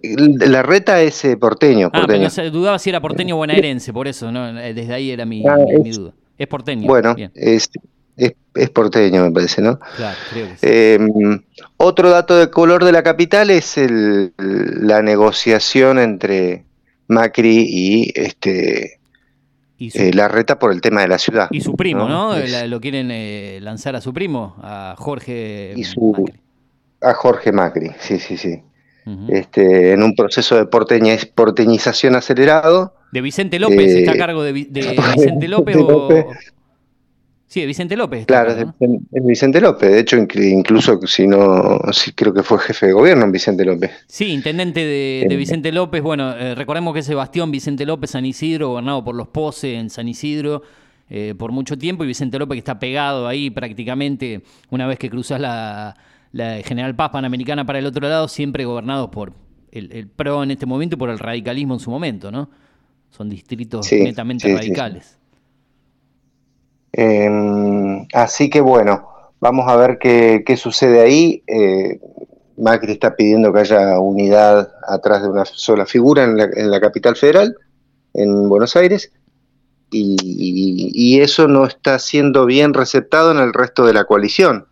la 0.48 0.64
reta 0.64 1.02
es 1.02 1.26
eh, 1.26 1.36
porteño. 1.36 1.90
Ah, 1.92 2.06
pero 2.08 2.52
dudaba 2.52 2.80
si 2.80 2.90
era 2.90 3.02
porteño 3.02 3.36
o 3.36 3.38
bonaerense, 3.40 3.92
por 3.92 4.08
eso, 4.08 4.32
¿no? 4.32 4.54
Desde 4.54 4.94
ahí 4.94 5.12
era 5.12 5.26
mi, 5.26 5.46
ah, 5.46 5.58
duda. 5.58 6.14
Es 6.38 6.48
porteño. 6.48 6.88
Bueno, 6.88 7.16
es, 7.36 7.70
es, 8.18 8.70
porteño, 8.70 9.24
me 9.24 9.32
parece, 9.32 9.62
¿no? 9.62 9.80
Claro, 9.96 10.18
creo 10.32 10.48
que 10.48 10.58
sí. 10.58 10.68
Em, 10.70 11.42
otro 11.78 12.10
dato 12.10 12.38
de 12.38 12.50
color 12.50 12.84
de 12.84 12.92
la 12.92 13.04
capital 13.04 13.50
es 13.50 13.78
el, 13.78 14.34
la 14.38 15.02
negociación 15.02 16.00
entre 16.00 16.66
Macri 17.08 17.66
y 17.68 18.12
este 18.16 19.00
eh, 19.80 20.14
la 20.14 20.28
reta 20.28 20.60
por 20.60 20.72
el 20.72 20.82
tema 20.82 21.02
de 21.02 21.08
la 21.08 21.18
ciudad. 21.18 21.48
Y 21.52 21.62
su 21.62 21.76
primo, 21.76 22.08
¿no? 22.08 22.36
lo 22.68 22.82
quieren 22.82 23.10
eh, 23.12 23.60
lanzar 23.62 23.96
a 23.96 24.02
su 24.02 24.14
primo, 24.14 24.56
a 24.62 24.96
Jorge 24.98 25.74
Macri. 25.76 26.34
A 27.02 27.14
Jorge 27.14 27.52
Macri, 27.52 27.90
sí, 28.00 28.20
sí, 28.20 28.38
sí. 28.38 28.62
este, 29.28 29.92
en 29.92 30.04
un 30.04 30.16
proceso 30.16 30.56
de 30.56 30.66
porteñización 30.66 32.16
acelerado. 32.16 32.96
¿De 33.12 33.22
Vicente 33.22 33.60
López? 33.60 33.94
¿Está 33.94 34.12
a 34.12 34.16
eh, 34.16 34.18
cargo 34.18 34.44
de, 34.44 34.54
Vicente 34.54 35.48
López 35.48 35.76
o...? 35.78 36.30
Sí, 37.54 37.64
Vicente 37.68 37.96
López. 37.96 38.26
Claro, 38.26 38.52
es, 38.80 39.24
Vicente 39.24 39.62
López. 39.62 39.92
De 39.92 40.00
hecho, 40.00 40.18
incluso 40.18 41.00
si 41.06 41.28
no, 41.28 41.80
creo 42.16 42.34
que 42.34 42.42
fue 42.42 42.58
jefe 42.58 42.88
de 42.88 42.94
gobierno 42.94 43.26
en 43.26 43.32
Vicente 43.32 43.64
López. 43.64 43.92
Sí, 44.08 44.32
intendente 44.32 44.80
de, 44.80 45.36
Vicente 45.38 45.72
López. 45.72 46.02
Bueno, 46.02 46.36
eh, 46.36 46.56
recordemos 46.56 46.96
que 46.96 47.02
ese 47.02 47.14
bastión 47.14 47.52
Vicente 47.52 47.86
López 47.86 48.10
San 48.10 48.26
Isidro, 48.26 48.70
gobernado 48.70 49.04
por 49.04 49.14
los 49.14 49.28
Pose 49.28 49.76
en 49.76 49.92
San 49.92 50.08
Isidro 50.08 50.64
eh, 51.12 51.36
por 51.38 51.52
mucho 51.52 51.78
tiempo, 51.78 52.04
y 52.04 52.08
Vicente 52.08 52.40
López 52.40 52.56
que 52.56 52.60
está 52.60 52.80
pegado 52.80 53.28
ahí 53.28 53.52
prácticamente 53.52 54.42
una 54.72 54.88
vez 54.88 54.98
que 54.98 55.12
cruzas 55.12 55.40
la, 55.40 55.96
General 56.66 56.96
Paz 56.96 57.12
Panamericana 57.12 57.68
para 57.68 57.78
el 57.78 57.86
otro 57.86 58.10
lado, 58.10 58.30
siempre 58.30 58.66
gobernados 58.66 59.12
por 59.12 59.32
el, 59.72 60.08
PRO 60.08 60.42
en 60.42 60.50
este 60.50 60.66
momento 60.66 60.96
y 60.96 60.98
por 60.98 61.12
el 61.12 61.20
radicalismo 61.20 61.76
en 61.76 61.80
su 61.80 61.92
momento, 61.92 62.32
¿no? 62.32 62.50
Son 63.12 63.30
distritos 63.30 63.94
netamente 63.94 64.52
radicales. 64.52 65.20
Em, 66.94 68.08
así 68.14 68.52
que 68.52 68.62
bueno, 68.62 69.10
vamos 69.40 69.68
a 69.68 69.76
ver 69.76 69.98
qué, 70.00 70.56
sucede 70.58 71.02
ahí. 71.02 71.44
Eh, 71.48 72.00
Macri 72.58 72.94
está 72.94 73.16
pidiendo 73.16 73.52
que 73.52 73.62
haya 73.62 74.00
unidad 74.00 74.72
atrás 74.88 75.24
de 75.24 75.30
una 75.30 75.44
sola 75.44 75.88
figura 75.88 76.24
en 76.24 76.38
la, 76.38 76.80
capital 76.80 77.16
federal, 77.16 77.56
en 78.14 78.48
Buenos 78.48 78.76
Aires, 78.76 79.12
y, 79.90 81.20
eso 81.20 81.48
no 81.48 81.66
está 81.66 82.00
siendo 82.00 82.46
bien 82.46 82.74
receptado 82.74 83.32
en 83.32 83.38
el 83.38 83.54
resto 83.54 83.86
de 83.86 83.94
la 83.94 84.06
coalición, 84.06 84.68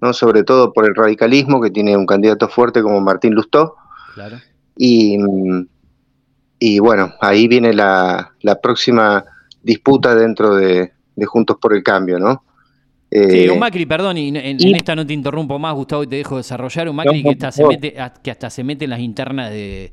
¿no? 0.00 0.12
sobre 0.12 0.44
todo 0.44 0.72
por 0.72 0.86
el 0.86 0.94
radicalismo, 0.94 1.60
que 1.60 1.70
tiene 1.70 1.96
un 1.96 2.06
candidato 2.06 2.48
fuerte 2.48 2.82
como 2.82 3.00
Martín 3.00 3.34
Lustó. 3.34 3.76
Y, 4.76 5.18
y, 6.58 6.78
bueno, 6.78 7.14
ahí 7.20 7.46
viene 7.48 7.72
la 7.72 8.32
próxima 8.62 9.24
disputa 9.62 10.14
dentro 10.14 10.54
de, 10.56 10.92
de 11.20 11.26
Juntos 11.26 11.58
por 11.60 11.74
el 11.74 11.82
Cambio, 11.82 12.18
¿no? 12.18 12.42
sí, 13.10 13.48
un 13.48 13.56
eh, 13.56 13.58
Macri, 13.58 13.86
perdón, 13.86 14.16
y 14.18 14.28
en, 14.28 14.74
esta 14.74 14.94
no 14.94 15.06
te 15.06 15.12
interrumpo 15.12 15.58
más, 15.58 15.74
Gustavo, 15.74 16.04
y 16.04 16.06
te 16.06 16.16
dejo 16.16 16.36
desarrollar. 16.36 16.88
Un 16.88 16.96
Macri 16.96 17.22
que, 17.22 17.30
hasta 17.30 17.52
se 17.52 17.66
mete, 17.66 17.96
que 18.22 18.30
hasta 18.30 18.50
se 18.50 18.64
mete 18.64 18.84
en 18.84 18.90
las 18.90 19.00
internas 19.00 19.50
de, 19.50 19.92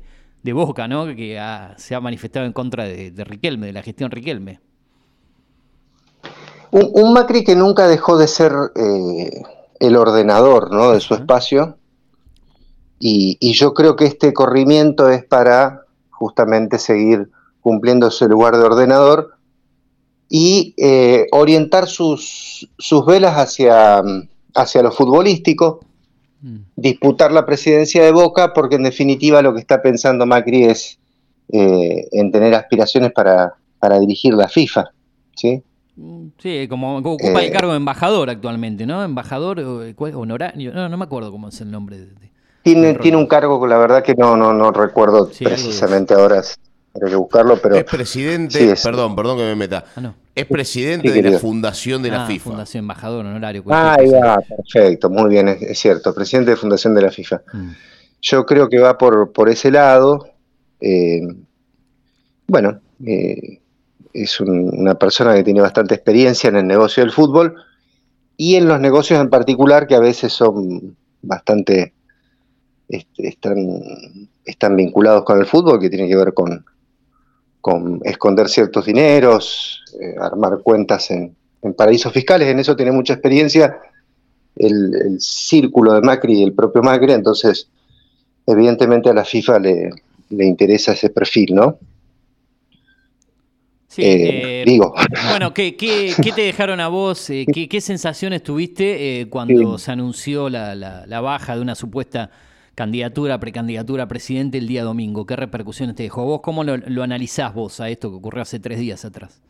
Boca, 0.52 0.88
¿no? 0.88 1.04
Que 1.14 1.38
se 1.76 1.94
ha 1.94 2.00
manifestado 2.00 2.46
en 2.46 2.54
contra 2.54 2.84
de, 2.84 3.24
Riquelme, 3.24 3.66
de 3.66 3.72
la 3.74 3.82
gestión 3.82 4.10
Riquelme. 4.10 4.60
Un, 6.70 7.12
Macri 7.12 7.44
que 7.44 7.54
nunca 7.54 7.86
dejó 7.86 8.16
de 8.16 8.28
ser 8.28 8.52
eh, 8.74 9.42
el 9.78 9.96
ordenador, 9.96 10.72
¿no? 10.72 10.92
De 10.92 11.00
su 11.00 11.14
espacio. 11.14 11.76
Y, 12.98 13.36
y 13.40 13.52
yo 13.52 13.74
creo 13.74 13.94
que 13.94 14.06
este 14.06 14.32
corrimiento 14.32 15.10
es 15.10 15.22
para 15.22 15.82
justamente 16.10 16.78
seguir 16.78 17.30
cumpliendo 17.60 18.08
ese 18.08 18.26
lugar 18.26 18.56
de 18.56 18.64
ordenador 18.64 19.37
y 20.28 20.74
eh, 20.76 21.26
orientar 21.32 21.86
sus, 21.86 22.68
sus 22.78 23.06
velas 23.06 23.34
hacia, 23.36 24.02
hacia 24.54 24.82
lo 24.82 24.92
futbolístico, 24.92 25.80
mm. 26.42 26.56
disputar 26.76 27.32
la 27.32 27.46
presidencia 27.46 28.04
de 28.04 28.12
Boca, 28.12 28.52
porque 28.52 28.76
en 28.76 28.82
definitiva 28.82 29.42
lo 29.42 29.54
que 29.54 29.60
está 29.60 29.80
pensando 29.80 30.26
Macri 30.26 30.64
es 30.64 30.98
eh, 31.50 32.08
en 32.12 32.30
tener 32.30 32.54
aspiraciones 32.54 33.12
para, 33.12 33.54
para, 33.78 33.98
dirigir 33.98 34.34
la 34.34 34.48
FIFA. 34.48 34.90
¿sí? 35.34 35.62
Mm, 35.96 36.28
sí, 36.38 36.66
como 36.68 36.98
ocupa 36.98 37.40
el 37.40 37.48
eh, 37.48 37.50
cargo 37.50 37.70
de 37.72 37.78
embajador 37.78 38.28
actualmente, 38.28 38.86
¿no? 38.86 39.02
Embajador 39.02 39.60
honorario, 39.96 40.74
no, 40.74 40.88
no 40.88 40.96
me 40.96 41.04
acuerdo 41.04 41.32
cómo 41.32 41.48
es 41.48 41.60
el 41.62 41.70
nombre. 41.70 41.98
De, 41.98 42.28
tiene, 42.62 42.94
tiene 42.94 43.16
un 43.16 43.26
cargo, 43.26 43.66
la 43.66 43.78
verdad 43.78 44.02
que 44.02 44.14
no, 44.14 44.36
no, 44.36 44.52
no 44.52 44.72
recuerdo 44.72 45.30
precisamente 45.38 46.12
ahora 46.12 46.42
que 46.92 47.16
buscarlo, 47.16 47.58
pero... 47.60 47.76
Es 47.76 47.84
presidente, 47.84 48.74
perdón, 48.82 49.14
perdón 49.14 49.38
que 49.38 49.44
me 49.44 49.54
meta. 49.54 49.84
Ah, 49.96 50.12
es 50.34 50.46
presidente 50.46 51.10
de 51.10 51.22
la 51.22 51.38
fundación 51.38 52.02
de 52.02 52.10
la 52.10 52.24
ah, 52.24 52.26
FIFA. 52.26 52.50
Fundación 52.50 52.84
Embajador 52.84 53.26
Honorario. 53.26 53.62
Ah, 53.68 53.98
ya, 54.04 54.38
perfecto, 54.40 55.10
muy 55.10 55.30
bien, 55.30 55.48
es, 55.48 55.78
cierto, 55.78 56.14
presidente 56.14 56.52
de 56.52 56.56
fundación 56.56 56.94
de 56.94 57.02
la 57.02 57.10
FIFA. 57.10 57.42
Mm. 57.52 57.70
Yo 58.20 58.46
creo 58.46 58.68
que 58.68 58.78
va 58.78 58.98
por, 58.98 59.32
por 59.32 59.48
ese 59.48 59.70
lado. 59.70 60.28
Eh, 60.80 61.22
bueno, 62.46 62.80
eh, 63.04 63.60
es 64.12 64.40
una 64.40 64.94
persona 64.94 65.34
que 65.34 65.44
tiene 65.44 65.60
bastante 65.60 65.94
experiencia 65.94 66.48
en 66.48 66.56
el 66.56 66.66
negocio 66.66 67.02
del 67.02 67.12
fútbol 67.12 67.54
y 68.36 68.56
en 68.56 68.66
los 68.66 68.80
negocios 68.80 69.20
en 69.20 69.30
particular 69.30 69.86
que 69.86 69.94
a 69.94 70.00
veces 70.00 70.32
son 70.32 70.96
bastante 71.22 71.92
este, 72.88 73.28
están, 73.28 73.58
están 74.44 74.76
vinculados 74.76 75.24
con 75.24 75.38
el 75.38 75.46
fútbol, 75.46 75.78
que 75.78 75.90
tiene 75.90 76.08
que 76.08 76.16
ver 76.16 76.32
con, 76.32 76.64
con 77.60 78.00
esconder 78.04 78.48
ciertos 78.48 78.86
dineros, 78.86 79.82
eh, 80.00 80.14
armar 80.20 80.58
cuentas 80.62 81.10
en, 81.10 81.34
paraísos 81.76 82.12
fiscales, 82.12 82.48
en 82.48 82.58
eso 82.58 82.76
tiene 82.76 82.92
mucha 82.92 83.14
experiencia 83.14 83.78
el, 84.56 85.16
círculo 85.20 85.92
de 85.92 86.00
Macri 86.00 86.40
y 86.40 86.42
el 86.44 86.52
propio 86.52 86.82
Macri, 86.82 87.12
entonces 87.12 87.68
evidentemente 88.46 89.10
a 89.10 89.14
la 89.14 89.24
FIFA 89.24 89.58
le, 89.58 89.90
interesa 90.30 90.92
ese 90.92 91.10
perfil, 91.10 91.54
¿no? 91.54 91.78
Sí, 93.88 94.02
eh, 94.02 94.60
eh, 94.60 94.64
digo. 94.64 94.94
Bueno, 95.30 95.52
¿qué, 95.52 95.72
te 96.34 96.42
dejaron 96.42 96.80
a 96.80 96.88
vos? 96.88 97.26
¿qué, 97.26 97.80
sensaciones 97.80 98.42
tuviste 98.42 99.26
cuando 99.30 99.78
se 99.78 99.90
anunció 99.90 100.48
la, 100.48 100.74
la, 100.74 101.20
baja 101.20 101.56
de 101.56 101.62
una 101.62 101.74
supuesta 101.74 102.30
candidatura, 102.78 103.40
precandidatura 103.40 104.04
a 104.04 104.06
presidente 104.06 104.56
el 104.56 104.68
día 104.68 104.84
domingo. 104.84 105.26
¿Qué 105.26 105.34
repercusiones 105.34 105.96
te 105.96 106.04
dejó? 106.04 106.24
¿Vos 106.24 106.40
cómo 106.40 106.62
lo, 106.62 107.02
analizás 107.02 107.52
vos 107.52 107.80
a 107.80 107.88
esto 107.88 108.08
que 108.08 108.16
ocurrió 108.18 108.42
hace 108.42 108.60
tres 108.60 108.78
días 108.78 109.04
atrás? 109.04 109.40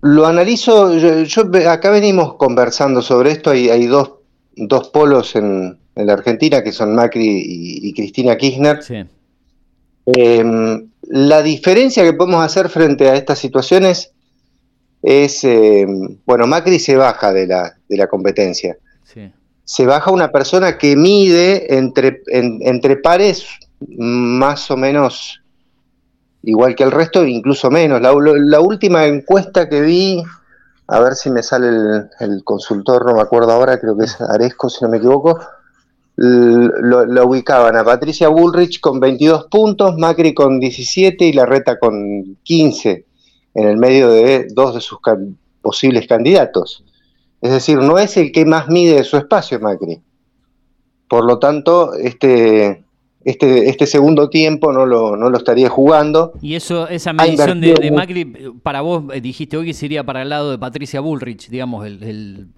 Lo 0.00 0.26
analizo, 0.26 0.96
yo, 0.96 1.42
acá 1.68 1.90
venimos 1.90 2.36
conversando 2.36 3.02
sobre 3.02 3.32
esto, 3.32 3.50
hay, 3.50 3.68
hay 3.68 3.84
dos, 3.84 4.08
polos 4.90 5.36
en, 5.36 5.78
la 5.96 6.14
Argentina 6.14 6.62
que 6.62 6.72
son 6.72 6.94
Macri 6.94 7.28
y, 7.28 7.92
Cristina 7.92 8.38
Kirchner. 8.38 8.82
Sí. 8.82 9.04
Em, 10.06 10.88
la 11.02 11.42
diferencia 11.42 12.02
que 12.04 12.14
podemos 12.14 12.42
hacer 12.42 12.70
frente 12.70 13.10
a 13.10 13.16
estas 13.16 13.38
situaciones 13.38 14.12
es, 15.02 15.44
em, 15.44 16.16
bueno, 16.24 16.46
Macri 16.46 16.78
se 16.78 16.96
baja 16.96 17.34
de 17.34 17.46
la, 17.46 17.76
de 17.86 17.96
la 17.98 18.06
competencia. 18.06 18.78
Sí 19.04 19.30
se 19.70 19.86
baja 19.86 20.10
una 20.10 20.32
persona 20.32 20.78
que 20.78 20.96
mide 20.96 21.76
entre, 21.76 22.24
entre 22.26 22.96
pares 22.96 23.46
más 23.96 24.68
o 24.72 24.76
menos 24.76 25.40
igual 26.42 26.74
que 26.74 26.82
el 26.82 26.90
resto, 26.90 27.24
incluso 27.24 27.70
menos. 27.70 28.00
La, 28.00 28.60
última 28.60 29.06
encuesta 29.06 29.68
que 29.68 29.80
vi, 29.80 30.24
a 30.88 30.98
ver 30.98 31.14
si 31.14 31.30
me 31.30 31.44
sale 31.44 31.68
el, 32.18 32.42
consultor, 32.42 33.06
no 33.06 33.14
me 33.14 33.20
acuerdo 33.20 33.52
ahora, 33.52 33.78
creo 33.78 33.96
que 33.96 34.06
es 34.06 34.20
Aresco, 34.20 34.68
si 34.68 34.84
no 34.84 34.90
me 34.90 34.96
equivoco, 34.96 35.38
lo, 36.16 37.26
ubicaban 37.26 37.76
a 37.76 37.84
Patricia 37.84 38.26
Bullrich 38.26 38.80
con 38.80 38.98
22 38.98 39.44
puntos, 39.44 39.96
Macri 39.96 40.34
con 40.34 40.58
17 40.58 41.26
y 41.26 41.32
Larreta 41.32 41.78
con 41.78 42.38
15, 42.42 43.06
en 43.54 43.68
el 43.68 43.76
medio 43.76 44.10
de 44.10 44.48
dos 44.52 44.74
de 44.74 44.80
sus 44.80 44.98
posibles 45.62 46.08
candidatos. 46.08 46.82
Es 47.40 47.52
decir, 47.52 47.78
no 47.78 47.98
es 47.98 48.16
el 48.16 48.32
que 48.32 48.44
más 48.44 48.68
mide 48.68 49.02
su 49.04 49.16
espacio 49.16 49.58
Macri. 49.60 50.00
Por 51.08 51.24
lo 51.24 51.38
tanto, 51.38 51.94
este, 51.94 52.84
este, 53.24 53.68
este 53.68 53.86
segundo 53.86 54.30
tiempo 54.30 54.72
no 54.72 54.86
lo, 54.86 55.16
no 55.16 55.28
lo 55.28 55.36
estaría 55.36 55.68
jugando. 55.68 56.32
Y 56.40 56.54
eso, 56.54 56.88
esa 56.88 57.12
medición 57.12 57.60
de, 57.60 57.90
Macri, 57.90 58.24
para 58.62 58.80
vos 58.80 59.04
eh, 59.12 59.20
dijiste 59.20 59.56
hoy 59.56 59.66
que 59.66 59.74
sería 59.74 60.04
para 60.04 60.22
el 60.22 60.28
lado 60.28 60.50
de 60.50 60.58
Patricia 60.58 61.00
Bullrich, 61.00 61.48
digamos, 61.48 61.86
el, 61.86 62.48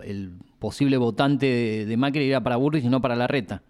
posible 0.59 0.97
votante 0.97 1.87
de, 1.87 1.97
Macri 1.97 2.29
era 2.29 2.41
para 2.41 2.57
Bullrich 2.57 2.85
y 2.85 2.89
no 2.89 3.01
para 3.01 3.17
la 3.17 3.27
reta. 3.27 3.63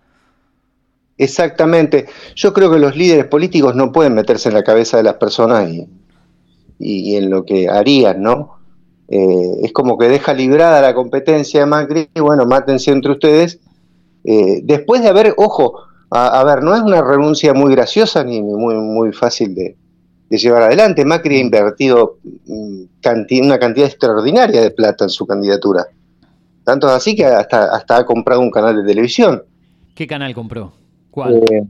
Exactamente. 1.16 2.06
Yo 2.34 2.52
creo 2.52 2.70
que 2.70 2.78
los 2.78 2.96
líderes 2.96 3.26
políticos 3.26 3.74
no 3.74 3.92
pueden 3.92 4.14
meterse 4.14 4.48
en 4.48 4.54
la 4.54 4.62
cabeza 4.62 4.96
de 4.96 5.02
las 5.04 5.14
personas 5.14 5.70
y, 5.70 5.88
y, 6.78 7.16
en 7.16 7.30
lo 7.30 7.44
que 7.44 7.68
harían, 7.68 8.22
¿no? 8.22 8.61
Eh, 9.14 9.60
es 9.64 9.74
como 9.74 9.98
que 9.98 10.08
deja 10.08 10.32
librada 10.32 10.80
la 10.80 10.94
competencia 10.94 11.60
de 11.60 11.66
Macri, 11.66 12.08
y 12.14 12.20
bueno, 12.20 12.46
mátense 12.46 12.90
entre 12.92 13.12
ustedes. 13.12 13.60
Eh, 14.24 14.60
después 14.64 15.02
de 15.02 15.10
haber, 15.10 15.34
ojo, 15.36 15.80
a, 16.10 16.42
ver, 16.44 16.62
no 16.62 16.74
es 16.74 16.80
una 16.80 17.02
renuncia 17.02 17.52
muy 17.52 17.72
graciosa 17.72 18.24
ni 18.24 18.40
muy, 18.40 18.74
muy 18.74 19.12
fácil 19.12 19.54
de, 19.54 19.76
llevar 20.30 20.62
adelante. 20.62 21.04
Macri 21.04 21.36
ha 21.36 21.40
invertido 21.40 22.16
mm, 22.46 22.84
una 23.42 23.58
cantidad 23.58 23.86
extraordinaria 23.86 24.62
de 24.62 24.70
plata 24.70 25.04
en 25.04 25.10
su 25.10 25.26
candidatura. 25.26 25.84
Tanto 26.64 26.86
es 26.86 26.94
así 26.94 27.14
que 27.14 27.26
hasta, 27.26 27.64
hasta 27.64 27.98
ha 27.98 28.06
comprado 28.06 28.40
un 28.40 28.50
canal 28.50 28.76
de 28.76 28.88
televisión. 28.88 29.42
¿Qué 29.94 30.06
canal 30.06 30.32
compró? 30.34 30.72
¿Cuál? 31.10 31.34
Eh, 31.34 31.64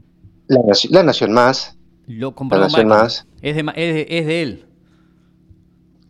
la, 0.47 1.03
Nación 1.03 1.33
Más. 1.33 1.77
Lo 2.07 2.33
compró 2.33 2.57
la 2.57 2.67
Nación 2.67 2.87
Más. 2.87 3.27
Es 3.41 3.57
de, 3.57 4.07
es 4.09 4.27
de 4.27 4.41
él. 4.43 4.65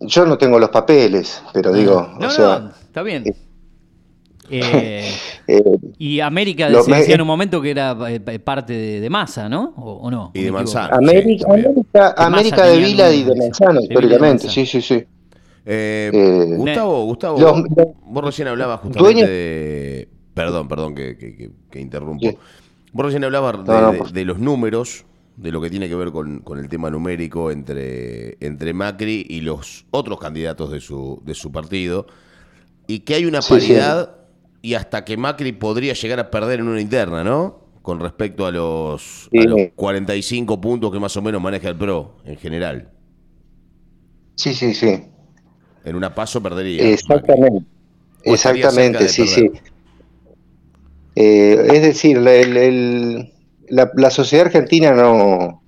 Yo 0.05 0.25
no 0.25 0.38
tengo 0.38 0.60
los 0.60 0.69
papeles, 0.69 1.41
pero 1.53 1.72
ah. 1.72 1.74
digo, 1.74 2.10
no, 2.19 2.27
no, 2.27 2.69
está 2.69 3.01
bien. 3.03 3.24
Eh, 4.50 4.62
eh, 4.62 5.13
eh, 5.48 5.63
y 5.98 6.19
América 6.19 6.69
decía 6.69 7.15
en 7.15 7.22
un 7.22 7.27
momento 7.27 7.62
que 7.62 7.72
era 7.72 7.98
parte 8.43 8.74
de, 8.74 9.10
Massa, 9.10 9.48
¿no? 9.48 9.74
¿O, 9.77 10.12
no? 10.12 10.31
Y 10.33 10.43
de 10.43 10.51
Manzano. 10.51 10.95
América, 10.95 11.45
América, 12.17 12.65
de, 12.65 12.77
Vila 12.77 13.12
y 13.12 13.24
de 13.24 13.36
Manzano, 13.36 13.81
históricamente, 13.81 14.50
sí, 14.50 14.65
sí, 14.65 14.81
sí. 14.81 15.03
Gustavo, 16.57 17.05
Gustavo, 17.05 17.63
vos, 18.05 18.24
recién 18.25 18.50
hablabas 18.50 18.81
justamente 18.81 19.25
de... 19.25 20.10
Perdón, 20.33 20.67
perdón 20.67 20.95
que, 20.95 21.15
que, 21.69 21.79
interrumpo. 21.79 22.27
Vos 22.91 23.05
recién 23.05 23.24
hablabas 23.24 24.13
de 24.13 24.25
los 24.25 24.39
números 24.39 25.05
de 25.36 25.52
lo 25.52 25.62
que 25.62 25.70
tiene 25.70 25.90
que 25.90 25.96
ver 25.96 26.12
con, 26.12 26.44
el 26.58 26.70
tema 26.70 26.90
numérico 26.90 27.52
entre, 27.52 28.38
entre 28.40 28.74
Macri 28.74 29.25
y 29.30 29.42
los 29.42 29.86
otros 29.92 30.20
candidatos 30.20 30.72
de 30.72 30.80
su, 30.80 31.22
de 31.25 31.34
su 31.34 31.52
partido, 31.52 32.06
y 32.88 33.00
que 33.00 33.16
hay 33.16 33.25
una 33.25 33.42
paridad 33.42 34.18
y 34.62 34.75
hasta 34.75 35.04
que 35.04 35.18
Macri 35.18 35.52
podría 35.52 35.94
llegar 35.94 36.20
a 36.20 36.30
perder 36.30 36.60
en 36.60 36.68
una 36.68 36.82
interna, 36.82 37.24
¿no? 37.24 37.63
Con 37.82 38.00
respecto 38.00 38.46
a 38.46 38.52
los, 38.52 39.30
45 39.75 40.62
puntos 40.62 40.92
que 40.92 41.00
más 41.00 41.16
o 41.18 41.22
menos 41.22 41.42
maneja 41.42 41.70
el 41.70 41.75
PRO 41.75 42.16
en 42.24 42.38
general. 42.38 42.90
Sí, 44.36 44.54
sí, 44.54 44.74
sí. 44.74 45.04
En 45.84 45.96
una 45.96 46.16
paso 46.16 46.42
perdería. 46.42 46.90
Exactamente. 46.90 47.66
Exactamente, 48.24 49.10
sí, 49.10 49.28
sí. 49.28 49.52
Eh, 51.16 51.68
es 51.74 51.82
decir, 51.82 52.18
el 52.18 53.33
la, 53.70 54.10
sociedad 54.10 54.48
argentina 54.48 54.93
no, 54.93 55.62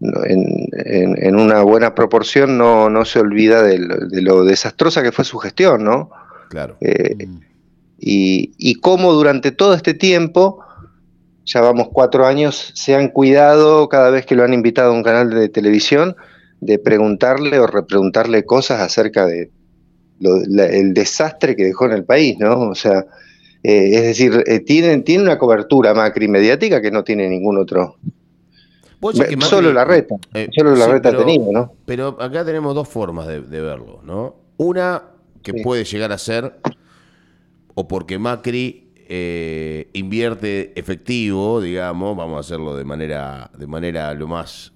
en, 0.00 1.36
una 1.36 1.62
buena 1.62 1.94
proporción 1.94 2.58
no, 2.58 2.88
no 2.90 3.04
se 3.04 3.20
olvida 3.20 3.62
de 3.62 3.78
lo, 4.22 4.44
desastrosa 4.44 5.02
que 5.02 5.12
fue 5.12 5.24
su 5.24 5.38
gestión, 5.38 5.84
¿no? 5.84 6.10
Claro. 6.50 6.76
Eh, 6.80 7.28
y, 7.98 8.52
y 8.58 8.74
cómo 8.76 9.12
durante 9.12 9.50
todo 9.50 9.74
este 9.74 9.94
tiempo, 9.94 10.60
ya 11.44 11.60
vamos 11.60 11.88
cuatro 11.92 12.26
años, 12.26 12.72
se 12.74 12.94
han 12.94 13.08
cuidado 13.08 13.88
cada 13.88 14.10
vez 14.10 14.24
que 14.24 14.34
lo 14.34 14.44
han 14.44 14.54
invitado 14.54 14.92
a 14.92 14.94
un 14.94 15.02
canal 15.02 15.30
de 15.30 15.48
televisión 15.48 16.16
de 16.60 16.78
preguntarle 16.78 17.58
o 17.58 17.66
repreguntarle 17.66 18.44
cosas 18.44 18.80
acerca 18.80 19.26
de 19.26 19.50
el 20.20 20.94
desastre 20.94 21.54
que 21.54 21.64
dejó 21.64 21.86
en 21.86 21.92
el 21.92 22.04
país, 22.04 22.36
¿no? 22.38 22.60
O 22.60 22.74
sea, 22.74 23.06
eh, 23.68 23.96
es 23.96 24.02
decir, 24.02 24.44
eh, 24.46 24.60
tiene, 24.60 25.02
una 25.20 25.36
cobertura 25.36 25.92
macri 25.92 26.26
mediática 26.26 26.80
que 26.80 26.90
no 26.90 27.04
tiene 27.04 27.28
ningún 27.28 27.58
otro. 27.58 27.96
solo 29.40 29.74
la 29.74 29.84
reta, 29.84 30.14
eh, 30.32 30.48
solo 30.56 30.74
la 30.74 30.86
reta 30.86 31.10
ha 31.10 31.16
tenido, 31.18 31.52
¿no? 31.52 31.74
Pero 31.84 32.16
acá 32.18 32.46
tenemos 32.46 32.74
dos 32.74 32.88
formas 32.88 33.26
de, 33.26 33.40
verlo, 33.60 34.00
¿no? 34.04 34.36
Una 34.56 35.02
que 35.42 35.52
puede 35.52 35.84
llegar 35.84 36.12
a 36.12 36.16
ser, 36.16 36.54
o 37.74 37.86
porque 37.86 38.18
Macri 38.18 38.86
invierte 39.92 40.72
efectivo, 40.74 41.60
digamos, 41.60 42.16
vamos 42.16 42.38
a 42.38 42.40
hacerlo 42.40 42.74
de 42.74 42.84
manera, 42.84 43.50
de 43.54 43.66
manera 43.66 44.14
lo 44.14 44.28
más 44.28 44.72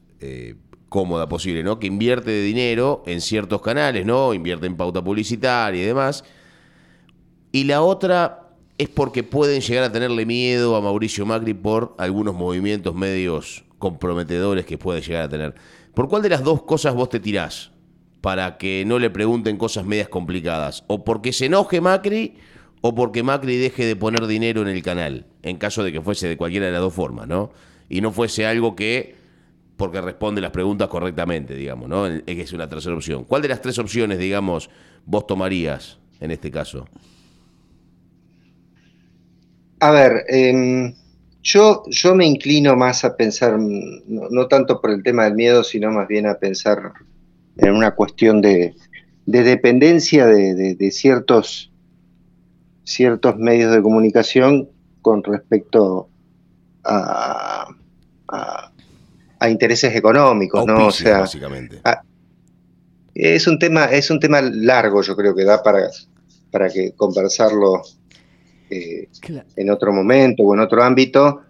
cómoda 0.90 1.30
posible, 1.30 1.62
¿no? 1.62 1.78
Que 1.78 1.86
invierte 1.86 2.30
de 2.30 2.42
dinero 2.42 3.02
en 3.06 3.22
ciertos 3.22 3.62
canales, 3.62 4.04
¿no? 4.04 4.34
Invierte 4.34 4.66
en 4.66 4.76
pauta 4.76 5.02
publicitaria 5.02 5.82
y 5.82 5.86
demás. 5.86 6.24
Y 7.52 7.64
la 7.64 7.80
otra 7.80 8.41
es 8.78 8.88
porque 8.88 9.22
pueden 9.22 9.60
llegar 9.60 9.84
a 9.84 9.92
tenerle 9.92 10.26
miedo 10.26 10.76
a 10.76 10.80
Mauricio 10.80 11.26
Macri 11.26 11.54
por 11.54 11.94
algunos 11.98 12.34
movimientos 12.34 12.94
medios 12.94 13.64
comprometedores 13.78 14.64
que 14.64 14.78
puede 14.78 15.00
llegar 15.00 15.22
a 15.24 15.28
tener. 15.28 15.54
¿Por 15.94 16.08
cuál 16.08 16.22
de 16.22 16.30
las 16.30 16.42
dos 16.42 16.62
cosas 16.62 16.94
vos 16.94 17.08
te 17.08 17.20
tirás? 17.20 17.70
Para 18.20 18.56
que 18.56 18.84
no 18.86 18.98
le 18.98 19.10
pregunten 19.10 19.56
cosas 19.56 19.84
medias 19.84 20.08
complicadas. 20.08 20.84
O 20.86 21.04
porque 21.04 21.32
se 21.32 21.46
enoje 21.46 21.80
Macri 21.80 22.34
o 22.80 22.94
porque 22.94 23.22
Macri 23.22 23.56
deje 23.56 23.84
de 23.84 23.96
poner 23.96 24.26
dinero 24.26 24.62
en 24.62 24.68
el 24.68 24.82
canal. 24.82 25.26
En 25.42 25.58
caso 25.58 25.82
de 25.82 25.92
que 25.92 26.00
fuese 26.00 26.28
de 26.28 26.36
cualquiera 26.36 26.66
de 26.66 26.72
las 26.72 26.80
dos 26.80 26.94
formas, 26.94 27.26
¿no? 27.26 27.50
Y 27.88 28.00
no 28.00 28.12
fuese 28.12 28.46
algo 28.46 28.74
que 28.74 29.16
porque 29.76 30.00
responde 30.00 30.40
las 30.40 30.52
preguntas 30.52 30.88
correctamente, 30.88 31.54
digamos, 31.54 31.88
¿no? 31.88 32.06
Es 32.06 32.52
una 32.52 32.68
tercera 32.68 32.94
opción. 32.94 33.24
¿Cuál 33.24 33.42
de 33.42 33.48
las 33.48 33.60
tres 33.60 33.78
opciones, 33.78 34.18
digamos, 34.18 34.70
vos 35.04 35.26
tomarías 35.26 35.98
en 36.20 36.30
este 36.30 36.50
caso? 36.50 36.86
A 39.82 39.90
ver, 39.90 40.26
em, 40.28 40.94
yo, 41.42 41.82
yo 41.88 42.14
me 42.14 42.24
inclino 42.24 42.76
más 42.76 43.04
a 43.04 43.16
pensar, 43.16 43.58
no, 43.58 44.46
tanto 44.46 44.80
por 44.80 44.92
el 44.92 45.02
tema 45.02 45.24
del 45.24 45.34
miedo, 45.34 45.64
sino 45.64 45.90
más 45.90 46.06
bien 46.06 46.28
a 46.28 46.38
pensar 46.38 46.92
en 47.56 47.74
una 47.74 47.92
cuestión 47.96 48.40
de, 48.40 48.76
dependencia 49.26 50.24
de, 50.26 50.90
ciertos, 50.92 51.72
ciertos 52.84 53.36
medios 53.38 53.72
de 53.74 53.82
comunicación 53.82 54.68
con 55.00 55.24
respecto 55.24 56.08
a, 56.84 57.66
a, 58.28 59.50
intereses 59.50 59.96
económicos, 59.96 60.64
¿no? 60.64 60.86
O 60.86 60.92
sea, 60.92 61.18
básicamente. 61.18 61.80
es 63.16 63.48
un 63.48 63.58
tema, 63.58 63.86
es 63.86 64.12
un 64.12 64.20
tema 64.20 64.40
largo, 64.42 65.02
yo 65.02 65.16
creo 65.16 65.34
que 65.34 65.42
da 65.42 65.60
para, 65.60 65.90
para 66.52 66.70
que 66.70 66.92
conversarlo 66.92 67.82
eh, 68.72 69.08
en 69.56 69.70
otro 69.70 69.92
momento 69.92 70.42
o 70.42 70.54
en 70.54 70.60
otro 70.60 70.82
ámbito 70.82 71.42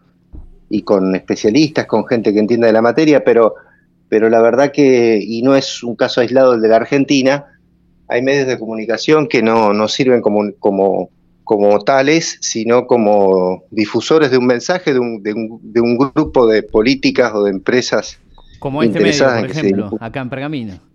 y 0.68 0.82
con 0.82 1.14
especialistas, 1.14 1.86
con 1.86 2.06
gente 2.06 2.32
que 2.32 2.38
entienda 2.38 2.66
de 2.66 2.72
la 2.72 2.82
materia, 2.82 3.22
pero, 3.24 3.54
pero 4.08 4.28
la 4.28 4.40
verdad 4.40 4.72
que, 4.72 5.22
y 5.22 5.42
no 5.42 5.54
es 5.54 5.82
un 5.82 5.96
caso 5.96 6.20
aislado 6.20 6.54
el 6.54 6.62
de 6.62 6.68
la 6.68 6.76
Argentina, 6.76 7.46
hay 8.08 8.22
medios 8.22 8.46
de 8.46 8.58
comunicación 8.58 9.28
que 9.28 9.42
no, 9.42 9.72
no 9.72 9.88
sirven 9.88 10.20
como, 10.20 10.50
como, 10.58 11.10
como 11.44 11.78
tales, 11.80 12.38
sino 12.40 12.86
como 12.86 13.64
difusores 13.70 14.30
de 14.30 14.38
un 14.38 14.46
mensaje 14.46 14.92
de 14.92 14.98
un, 14.98 15.22
de 15.22 15.34
un, 15.34 15.60
de 15.62 15.80
un 15.80 15.96
grupo 15.96 16.46
de 16.46 16.62
políticas 16.62 17.32
o 17.34 17.44
de 17.44 17.50
empresas. 17.50 18.18
Como 18.58 18.82
este 18.82 19.00
medio, 19.00 19.24
por 19.24 19.50
ejemplo, 19.50 19.90
acá 20.00 20.20
en 20.20 20.30
Pergamino. 20.30 20.91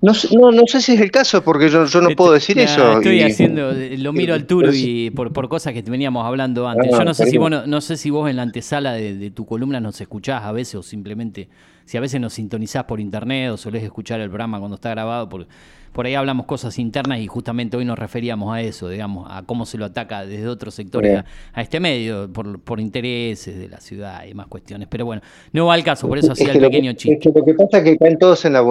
No, 0.00 0.52
no, 0.52 0.62
sé 0.66 0.80
si 0.80 0.92
es 0.92 1.00
el 1.00 1.10
caso, 1.10 1.42
porque 1.42 1.68
yo, 1.68 1.86
no 2.00 2.10
puedo 2.10 2.32
decir 2.32 2.58
eso. 2.58 2.98
Estoy 2.98 3.22
haciendo, 3.22 3.72
lo 3.72 4.12
miro 4.12 4.34
al 4.34 4.46
Turo 4.46 4.72
y 4.72 5.10
por, 5.10 5.32
por 5.32 5.48
cosas 5.48 5.72
que 5.72 5.82
veníamos 5.82 6.24
hablando 6.26 6.68
antes. 6.68 6.92
Ah, 6.92 6.98
yo 6.98 7.04
no 7.04 7.14
sé, 7.14 7.26
si 7.26 7.38
vos, 7.38 7.50
no, 7.50 7.80
sé 7.80 7.96
si 7.96 8.10
vos 8.10 8.28
en 8.28 8.36
la 8.36 8.42
antesala 8.42 8.92
de, 8.92 9.30
tu 9.30 9.46
columna 9.46 9.80
nos 9.80 10.00
escuchás 10.00 10.44
a 10.44 10.52
veces 10.52 10.76
o 10.76 10.82
simplemente, 10.82 11.48
si 11.84 11.96
a 11.96 12.00
veces 12.00 12.20
nos 12.20 12.34
sintonizás 12.34 12.84
por 12.84 13.00
internet 13.00 13.50
o 13.50 13.56
solés 13.56 13.82
escuchar 13.82 14.20
el 14.20 14.28
programa 14.28 14.58
cuando 14.58 14.76
está 14.76 14.90
grabado, 14.90 15.28
porque 15.28 15.48
por 15.94 16.06
ahí 16.06 16.14
hablamos 16.16 16.46
cosas 16.46 16.76
internas 16.80 17.20
y 17.20 17.28
justamente 17.28 17.76
hoy 17.76 17.84
nos 17.84 17.96
referíamos 17.96 18.52
a 18.52 18.60
eso, 18.60 18.88
digamos, 18.88 19.28
a 19.30 19.44
cómo 19.44 19.64
se 19.64 19.78
lo 19.78 19.84
ataca 19.84 20.26
desde 20.26 20.48
otros 20.48 20.74
sectores 20.74 21.22
a, 21.52 21.62
este 21.62 21.78
medio, 21.78 22.28
por, 22.32 22.80
intereses 22.80 23.56
de 23.56 23.68
la 23.68 23.78
ciudad 23.78 24.24
y 24.26 24.34
más 24.34 24.48
cuestiones. 24.48 24.88
Pero 24.90 25.06
bueno, 25.06 25.22
no 25.52 25.66
va 25.66 25.74
al 25.74 25.84
caso, 25.84 26.08
por 26.08 26.18
eso 26.18 26.32
hacía 26.32 26.52
el 26.52 26.60
pequeño 26.60 26.92
chiste. 26.94 27.30
lo 27.32 27.44
que 27.44 27.54
pasa 27.54 27.78
es 27.78 27.84
que 27.84 27.96
caen 27.96 28.18
todos 28.18 28.44
en 28.44 28.54
la 28.54 28.64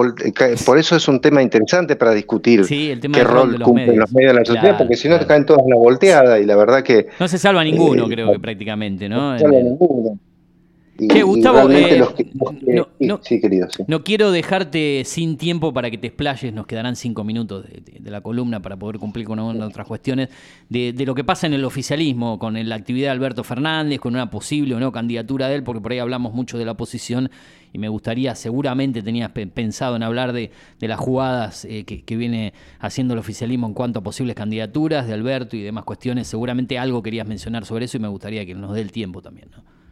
por 0.66 0.78
eso 0.78 0.96
es 0.96 1.08
un 1.08 1.20
tema 1.20 1.42
interesante 1.42 1.96
para 1.96 2.12
discutir 2.12 2.66
qué 2.66 3.24
rol, 3.24 3.58
cumplen 3.60 3.98
los 3.98 4.12
medios 4.12 4.34
de 4.34 4.40
la 4.40 4.44
sociedad, 4.44 4.76
porque 4.76 4.96
si 4.96 5.08
no 5.08 5.18
te 5.18 5.26
caen 5.26 5.46
todos 5.46 5.62
en 5.62 5.70
la 5.70 5.76
volteada 5.76 6.38
y 6.38 6.44
la 6.44 6.56
verdad 6.56 6.82
que... 6.82 7.06
No 7.18 7.26
se 7.26 7.38
salva 7.38 7.64
ninguno, 7.64 8.04
eh, 8.04 8.08
creo 8.10 8.32
que 8.32 8.38
prácticamente, 8.38 9.08
¿no? 9.08 9.32
No 9.32 9.38
se 9.38 9.44
salva 9.44 9.60
ninguno. 9.60 10.18
Gustavo, 10.96 11.68
no, 13.88 14.04
quiero 14.04 14.30
dejarte 14.30 15.02
sin 15.04 15.36
tiempo 15.36 15.72
para 15.72 15.90
que 15.90 15.98
te 15.98 16.06
explayes, 16.06 16.52
nos 16.52 16.66
quedarán 16.66 16.94
cinco 16.94 17.24
minutos 17.24 17.64
de, 17.64 18.10
la 18.10 18.20
columna 18.20 18.60
para 18.62 18.76
poder 18.76 18.98
cumplir 18.98 19.26
con 19.26 19.38
otras 19.40 19.86
cuestiones, 19.86 20.28
de, 20.68 20.94
lo 21.04 21.14
que 21.14 21.24
pasa 21.24 21.48
en 21.48 21.54
el 21.54 21.64
oficialismo, 21.64 22.38
con 22.38 22.68
la 22.68 22.74
actividad 22.76 23.08
de 23.08 23.10
Alberto 23.10 23.42
Fernández, 23.42 23.98
con 23.98 24.14
una 24.14 24.30
posible 24.30 24.74
o 24.74 24.80
no 24.80 24.92
candidatura 24.92 25.48
de 25.48 25.56
él, 25.56 25.64
porque 25.64 25.80
por 25.80 25.92
ahí 25.92 25.98
hablamos 25.98 26.32
mucho 26.32 26.58
de 26.58 26.64
la 26.64 26.72
oposición 26.72 27.30
y 27.72 27.78
me 27.78 27.88
gustaría, 27.88 28.36
seguramente 28.36 29.02
tenías 29.02 29.32
pensado 29.32 29.96
en 29.96 30.04
hablar 30.04 30.32
de, 30.32 30.52
las 30.78 31.00
jugadas 31.00 31.64
eh, 31.64 31.84
que, 31.84 32.16
viene 32.16 32.52
haciendo 32.78 33.14
el 33.14 33.20
oficialismo 33.20 33.66
en 33.66 33.74
cuanto 33.74 33.98
a 33.98 34.02
posibles 34.02 34.36
candidaturas 34.36 35.08
de 35.08 35.14
Alberto 35.14 35.56
y 35.56 35.62
demás 35.62 35.82
cuestiones, 35.82 36.28
seguramente 36.28 36.78
algo 36.78 37.02
querías 37.02 37.26
mencionar 37.26 37.64
sobre 37.64 37.86
eso 37.86 37.96
y 37.96 38.00
me 38.00 38.08
gustaría 38.08 38.46
que 38.46 38.54
nos 38.54 38.74
dé 38.74 38.80
el 38.80 38.92
tiempo 38.92 39.20
también. 39.20 39.48
¿no? 39.50 39.83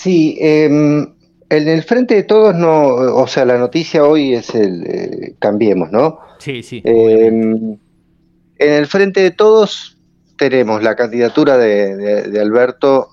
Sí, 0.00 0.38
em, 0.40 1.02
en 1.50 1.68
el 1.68 1.82
frente 1.82 2.14
de 2.14 2.22
todos 2.22 2.54
no, 2.54 2.86
o 2.86 3.26
sea, 3.26 3.44
la 3.44 3.58
noticia 3.58 4.02
hoy 4.02 4.32
es 4.32 4.54
el 4.54 4.86
eh, 4.86 5.34
cambiemos, 5.38 5.92
¿no? 5.92 6.20
Sí, 6.38 6.62
sí. 6.62 6.80
Em, 6.86 7.76
en 8.56 8.72
el 8.72 8.86
frente 8.86 9.20
de 9.20 9.30
todos 9.30 9.98
tenemos 10.38 10.82
la 10.82 10.96
candidatura 10.96 11.58
de, 11.58 12.40
Alberto 12.40 13.08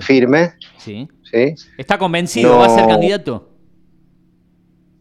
firme. 0.00 0.52
Sí. 0.76 1.08
sí. 1.22 1.54
¿Está 1.78 1.96
convencido? 1.96 2.58
¿Va 2.58 2.66
a 2.66 2.68
ser 2.68 2.86
candidato? 2.86 3.48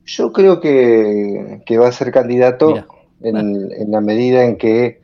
Yo 0.06 0.32
creo 0.32 0.62
que, 0.62 1.62
va 1.78 1.90
a 1.90 1.92
ser 1.92 2.14
candidato 2.14 2.76
en, 3.22 3.92
la 3.92 4.00
medida 4.00 4.46
en 4.46 4.56
que 4.56 5.02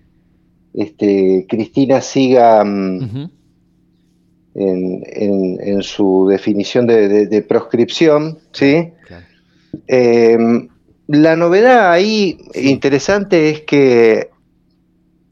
este, 0.74 1.46
Cristina 1.50 2.00
siga. 2.00 2.64
Mm, 2.64 3.32
en, 4.56 5.82
su 5.82 6.28
definición 6.30 6.88
de, 6.88 7.46
proscripción, 7.48 8.40
¿sí? 8.52 8.92
Em, 9.88 10.68
la 11.08 11.36
novedad 11.36 11.92
ahí 11.92 12.38
interesante 12.56 13.50
es 13.50 13.62
que, 13.62 14.30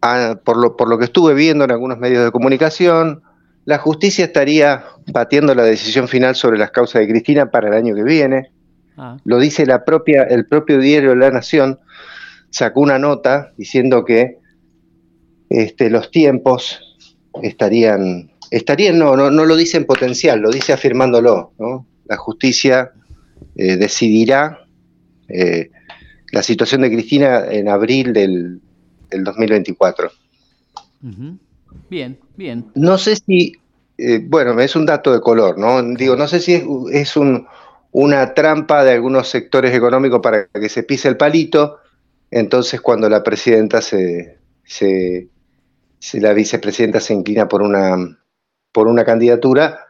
ah, 0.02 0.40
por, 0.44 0.58
lo, 0.58 0.78
por 0.78 0.90
lo 0.90 0.98
que 0.98 1.06
estuve 1.06 1.34
viendo 1.34 1.64
en 1.64 1.72
algunos 1.72 1.98
medios 1.98 2.24
de 2.24 2.32
comunicación, 2.32 3.24
la 3.66 3.78
justicia 3.78 4.26
estaría 4.26 4.84
batiendo 5.08 5.54
la 5.54 5.64
decisión 5.64 6.08
final 6.08 6.36
sobre 6.36 6.58
las 6.58 6.72
causas 6.72 7.02
de 7.02 7.08
Cristina 7.08 7.52
para 7.52 7.68
el 7.68 7.74
año 7.74 7.96
que 7.96 8.04
viene. 8.04 8.52
Ah. 8.98 9.18
Lo 9.26 9.40
dice 9.40 9.66
la 9.66 9.86
propia, 9.86 10.24
el 10.24 10.48
propio 10.48 10.80
diario 10.80 11.16
La 11.16 11.30
Nación, 11.32 11.80
sacó 12.50 12.82
una 12.82 12.98
nota 12.98 13.52
diciendo 13.58 14.06
que 14.06 14.40
este, 15.50 15.90
los 15.90 16.12
tiempos 16.12 16.98
estarían 17.42 18.32
estaría, 18.52 18.92
no, 18.92 19.16
no, 19.16 19.30
no 19.30 19.46
lo 19.46 19.56
dice 19.56 19.78
en 19.78 19.86
potencial, 19.86 20.40
lo 20.40 20.52
dice 20.52 20.74
afirmándolo. 20.74 21.54
¿no? 21.60 21.86
La 22.06 22.18
justicia 22.18 22.92
eh, 23.56 23.78
decidirá 23.78 24.66
eh, 25.28 25.70
la 26.32 26.44
situación 26.44 26.82
de 26.82 26.92
Cristina 26.92 27.46
en 27.50 27.70
abril 27.70 28.14
del, 28.14 28.62
2024. 29.12 30.12
Bien, 31.90 32.20
bien. 32.36 32.66
No 32.76 32.98
sé 32.98 33.16
si, 33.16 33.54
eh, 33.98 34.22
bueno, 34.24 34.60
es 34.60 34.76
un 34.76 34.86
dato 34.86 35.12
de 35.12 35.22
color, 35.22 35.58
¿no? 35.58 35.82
Digo, 35.96 36.16
no 36.16 36.28
sé 36.28 36.40
si 36.40 36.54
es, 36.54 36.64
es 36.92 37.18
un, 37.18 37.48
una 37.92 38.34
trampa 38.36 38.84
de 38.84 38.92
algunos 38.92 39.28
sectores 39.28 39.74
económicos 39.74 40.20
para 40.22 40.48
que 40.48 40.70
se 40.70 40.84
pise 40.84 41.08
el 41.08 41.18
palito, 41.18 41.78
entonces 42.30 42.82
cuando 42.82 43.10
la 43.10 43.24
presidenta 43.24 43.82
se, 43.82 44.38
se 44.64 45.28
la 46.14 46.34
vicepresidenta 46.34 47.00
se 47.00 47.16
inclina 47.16 47.48
por 47.48 47.64
una 47.64 48.20
por 48.72 48.88
una 48.88 49.04
candidatura, 49.06 49.86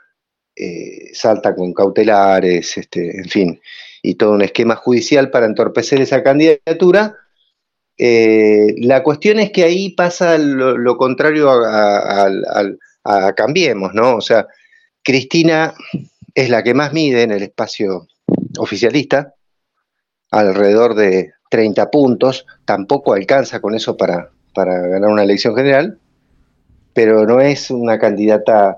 eh, 0.55 1.13
salta 1.13 1.55
con 1.55 1.73
cautelares, 1.73 2.77
este, 2.77 3.17
en 3.17 3.29
fin, 3.29 3.61
y 4.01 4.15
todo 4.15 4.31
un 4.31 4.41
esquema 4.41 4.75
judicial 4.75 5.29
para 5.29 5.45
entorpecer 5.45 6.01
esa 6.01 6.23
candidatura. 6.23 7.15
Eh, 7.97 8.75
la 8.77 9.03
cuestión 9.03 9.39
es 9.39 9.51
que 9.51 9.63
ahí 9.63 9.89
pasa 9.91 10.37
lo, 10.37 10.97
contrario 10.97 11.49
a, 11.49 12.29
Cambiemos, 13.35 13.93
¿no? 13.93 14.17
O 14.17 14.21
sea, 14.21 14.47
Cristina 15.01 15.73
es 16.35 16.49
la 16.49 16.61
que 16.61 16.73
más 16.73 16.93
mide 16.93 17.23
en 17.23 17.31
el 17.31 17.41
espacio 17.41 18.07
oficialista, 18.57 19.33
alrededor 20.29 20.93
de 20.93 21.33
30 21.49 21.89
puntos, 21.89 22.45
tampoco 22.65 23.13
alcanza 23.13 23.61
con 23.61 23.73
eso 23.73 23.97
para, 23.97 24.29
para 24.53 24.79
ganar 24.87 25.09
una 25.09 25.23
elección 25.23 25.55
general, 25.55 25.97
pero 26.93 27.25
no 27.25 27.39
es 27.39 27.71
una 27.71 27.99
candidata. 27.99 28.77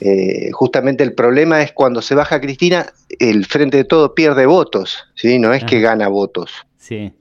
Eh, 0.00 0.50
justamente 0.52 1.02
el 1.02 1.12
problema 1.12 1.62
es 1.62 1.72
cuando 1.72 2.02
se 2.02 2.14
baja 2.14 2.40
Cristina, 2.40 2.86
el 3.18 3.46
Frente 3.46 3.78
de 3.78 3.84
Todo 3.84 4.14
pierde 4.14 4.46
votos, 4.46 5.06
¿sí? 5.14 5.38
no 5.38 5.52
es 5.52 5.64
que 5.64 5.80
gana 5.80 6.08
votos. 6.08 6.52
Sí. 6.76 7.12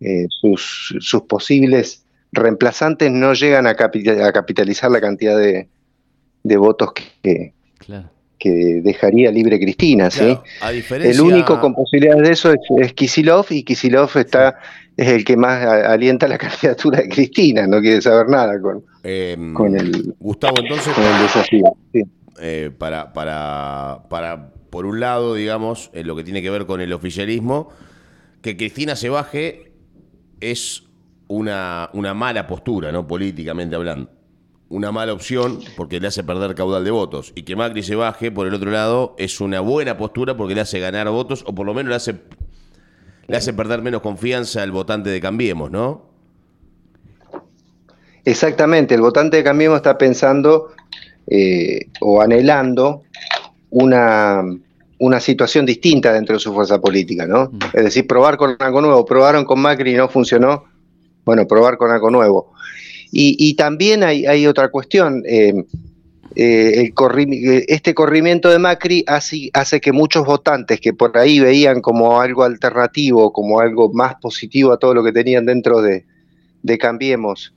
Eh, 0.00 0.26
sus, 0.28 1.22
posibles 1.28 2.04
reemplazantes 2.32 3.10
no 3.10 3.34
llegan 3.34 3.66
a, 3.66 3.74
capitalizar 3.74 4.90
la 4.90 5.00
cantidad 5.00 5.36
de, 5.36 5.68
votos 6.56 6.92
que, 7.22 7.52
que 8.40 8.80
dejaría 8.82 9.30
libre 9.30 9.60
Cristina. 9.60 10.10
¿sí? 10.10 10.36
El 10.90 11.20
único 11.20 11.60
con 11.60 11.74
posibilidades 11.74 12.22
de 12.26 12.32
eso 12.32 12.52
es, 12.52 12.60
es 12.78 12.92
Kisilov 12.94 13.46
y 13.50 13.62
Kisilov 13.62 14.10
está 14.16 14.58
es 14.96 15.08
el 15.08 15.24
que 15.24 15.36
más 15.36 15.64
alienta 15.64 16.28
la 16.28 16.38
candidatura 16.38 17.00
de 17.00 17.08
Cristina, 17.08 17.66
no 17.66 17.80
quiere 17.80 18.00
saber 18.00 18.28
nada 18.28 18.60
con, 18.60 18.84
em, 19.02 19.54
con 19.54 19.76
el 19.76 20.14
Gustavo, 20.18 20.56
entonces 20.58 20.94
el 20.96 21.22
desafío. 21.22 21.76
Eh, 22.42 22.70
para, 22.76 23.12
para, 23.12 24.04
para, 24.08 24.52
por 24.70 24.86
un 24.86 25.00
lado, 25.00 25.34
digamos, 25.34 25.90
en 25.92 26.06
lo 26.06 26.16
que 26.16 26.24
tiene 26.24 26.40
que 26.40 26.48
ver 26.48 26.64
con 26.64 26.80
el 26.80 26.92
oficialismo, 26.92 27.70
que 28.40 28.56
Cristina 28.56 28.96
se 28.96 29.10
baje 29.10 29.72
es 30.40 30.84
una, 31.28 31.90
una 31.92 32.14
mala 32.14 32.46
postura, 32.46 32.90
¿no? 32.92 33.06
Políticamente 33.06 33.76
hablando. 33.76 34.10
Una 34.68 34.92
mala 34.92 35.12
opción 35.12 35.60
porque 35.76 36.00
le 36.00 36.08
hace 36.08 36.24
perder 36.24 36.54
caudal 36.54 36.84
de 36.84 36.90
votos. 36.90 37.32
Y 37.34 37.42
que 37.42 37.56
Macri 37.56 37.82
se 37.82 37.96
baje, 37.96 38.30
por 38.30 38.46
el 38.46 38.54
otro 38.54 38.70
lado, 38.70 39.14
es 39.18 39.40
una 39.40 39.60
buena 39.60 39.96
postura 39.96 40.36
porque 40.36 40.54
le 40.54 40.60
hace 40.60 40.78
ganar 40.80 41.08
votos 41.10 41.44
o 41.46 41.54
por 41.54 41.66
lo 41.66 41.74
menos 41.74 41.90
le 41.90 41.96
hace 41.96 42.14
le 43.30 43.36
hace 43.36 43.52
perder 43.52 43.80
menos 43.80 44.02
confianza 44.02 44.62
al 44.62 44.72
votante 44.72 45.10
de 45.10 45.20
Cambiemos, 45.20 45.70
¿no? 45.70 46.02
Exactamente, 48.24 48.94
el 48.94 49.00
votante 49.00 49.36
de 49.36 49.44
Cambiemos 49.44 49.76
está 49.76 49.96
pensando 49.96 50.72
eh, 51.28 51.86
o 52.00 52.20
anhelando 52.20 53.02
una, 53.70 54.42
una 54.98 55.20
situación 55.20 55.64
distinta 55.64 56.12
dentro 56.12 56.34
de 56.34 56.40
su 56.40 56.52
fuerza 56.52 56.80
política, 56.80 57.26
¿no? 57.26 57.50
Mm. 57.52 57.58
Es 57.72 57.84
decir, 57.84 58.06
probar 58.06 58.36
con 58.36 58.56
algo 58.58 58.80
nuevo. 58.80 59.04
Probaron 59.06 59.44
con 59.44 59.60
Macri 59.60 59.92
y 59.92 59.96
no 59.96 60.08
funcionó. 60.08 60.64
Bueno, 61.24 61.46
probar 61.46 61.76
con 61.76 61.90
algo 61.90 62.10
nuevo. 62.10 62.52
Y, 63.12 63.54
también 63.54 64.04
hay, 64.04 64.46
otra 64.46 64.70
cuestión. 64.70 65.24
Eh, 65.26 65.64
eh, 66.36 66.92
este 67.68 67.94
corrimiento 67.94 68.48
de 68.48 68.58
Macri 68.58 69.04
hace, 69.06 69.50
hace, 69.52 69.80
que 69.80 69.92
muchos 69.92 70.24
votantes 70.24 70.80
que 70.80 70.92
por 70.92 71.16
ahí 71.18 71.40
veían 71.40 71.80
como 71.80 72.20
algo 72.20 72.44
alternativo, 72.44 73.32
como 73.32 73.60
algo 73.60 73.92
más 73.92 74.14
positivo 74.16 74.72
a 74.72 74.78
todo 74.78 74.94
lo 74.94 75.02
que 75.02 75.12
tenían 75.12 75.46
dentro 75.46 75.82
de, 75.82 76.04
Cambiemos, 76.78 77.52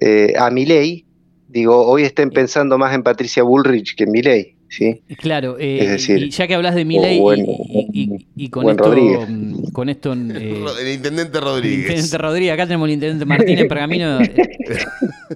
eh, 0.00 0.34
a 0.38 0.50
Milei, 0.50 1.06
digo, 1.48 1.86
hoy 1.86 2.02
estén 2.02 2.30
pensando 2.30 2.76
más 2.76 2.94
en 2.94 3.02
Patricia 3.02 3.42
Bullrich 3.42 3.94
que 3.94 4.04
en 4.04 4.10
Milei. 4.10 4.56
¿sí? 4.68 5.02
Claro, 5.18 5.56
eh, 5.58 5.96
y 5.98 6.30
ya 6.30 6.46
que 6.46 6.54
hablas 6.54 6.74
de 6.74 6.84
Milei 6.84 7.16
y, 7.16 8.48
con, 8.48 8.68
esto, 8.68 8.92
mm, 8.92 9.72
con 9.72 9.88
esto... 9.88 10.14
Eh, 10.36 10.64
el 10.80 10.88
intendente 10.92 11.40
Rodríguez. 11.40 11.86
El 11.86 11.90
intendente 11.92 12.18
Rodríguez, 12.18 12.52
acá 12.52 12.66
tenemos 12.66 12.88
el 12.88 12.94
intendente 12.94 13.24
Martínez 13.24 13.66
Pergamino. 13.68 14.18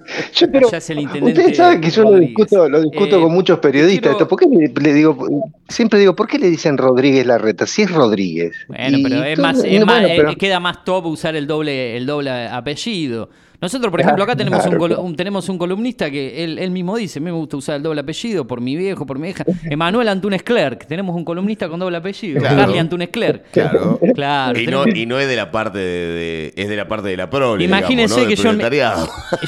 ya 0.33 0.77
es 0.77 0.89
el 0.89 0.99
ustedes 1.21 1.57
saben 1.57 1.81
que 1.81 1.89
yo 1.89 2.03
lo 2.03 2.19
discuto, 2.19 2.69
lo 2.69 2.81
discuto 2.81 3.21
con 3.21 3.33
muchos 3.33 3.59
periodistas. 3.59 4.15
¿Por 4.15 4.39
qué 4.39 4.45
le, 4.47 4.93
digo, 4.93 5.51
siempre 5.67 5.99
digo, 5.99 6.15
¿por 6.15 6.27
qué 6.27 6.39
le 6.39 6.49
dicen 6.49 6.77
Rodríguez 6.77 7.25
Larreta? 7.25 7.65
Si 7.65 7.83
es 7.83 7.91
Rodríguez. 7.91 8.55
Bueno, 8.67 8.97
pero 9.03 9.23
es 9.23 9.39
más, 9.39 9.63
es 9.63 9.85
más 9.85 10.35
queda 10.37 10.59
más 10.59 10.83
top 10.83 11.05
usar 11.05 11.35
el 11.35 11.47
doble, 11.47 11.97
el 11.97 12.05
doble 12.05 12.31
apellido. 12.31 13.29
Nosotros, 13.61 13.91
por 13.91 14.01
ejemplo, 14.01 14.23
acá 14.23 14.35
tenemos, 14.37 14.65
un, 14.65 15.15
tenemos 15.15 15.47
un 15.47 15.57
columnista 15.57 16.09
que 16.09 16.43
él, 16.43 16.71
mismo 16.71 16.97
dice, 16.97 17.19
me 17.19 17.31
gusta 17.31 17.57
usar 17.57 17.75
el 17.75 17.83
doble 17.83 18.01
apellido 18.01 18.45
por 18.47 18.59
mi 18.59 18.75
viejo, 18.75 19.05
por 19.05 19.19
mi 19.19 19.29
hija. 19.29 19.45
Emanuel 19.69 20.07
Antunes 20.07 20.41
Clerc, 20.41 20.87
tenemos 20.87 21.15
un 21.15 21.23
columnista 21.23 21.69
con 21.69 21.79
doble 21.79 21.97
apellido, 21.97 22.41
Carly 22.41 22.79
Antunes 22.79 23.09
Clerc. 23.09 23.45
Claro. 23.61 23.99
claro 24.15 24.59
y, 24.59 24.65
no, 24.65 24.87
y, 24.87 25.05
no, 25.05 25.19
es 25.19 25.27
de 25.27 25.35
la 25.35 25.51
parte 25.51 25.77
de, 25.77 26.53
es 26.55 26.67
de 26.67 26.75
la 26.75 26.87
parte 26.87 27.09
de 27.09 27.17
la 27.17 27.29
prole, 27.29 27.63
Imagínense 27.63 28.25
que 28.25 28.35
yo 28.35 28.49
en, 28.49 28.59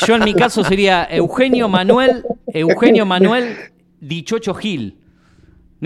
yo 0.06 0.16
en 0.16 0.24
mi 0.24 0.34
caso 0.34 0.64
sería 0.64 1.08
Eugenio 1.10 1.68
Manuel, 1.68 2.24
Eugenio 2.48 3.06
Manuel 3.06 3.56
Dichocho 4.00 4.54
Gil. 4.54 5.03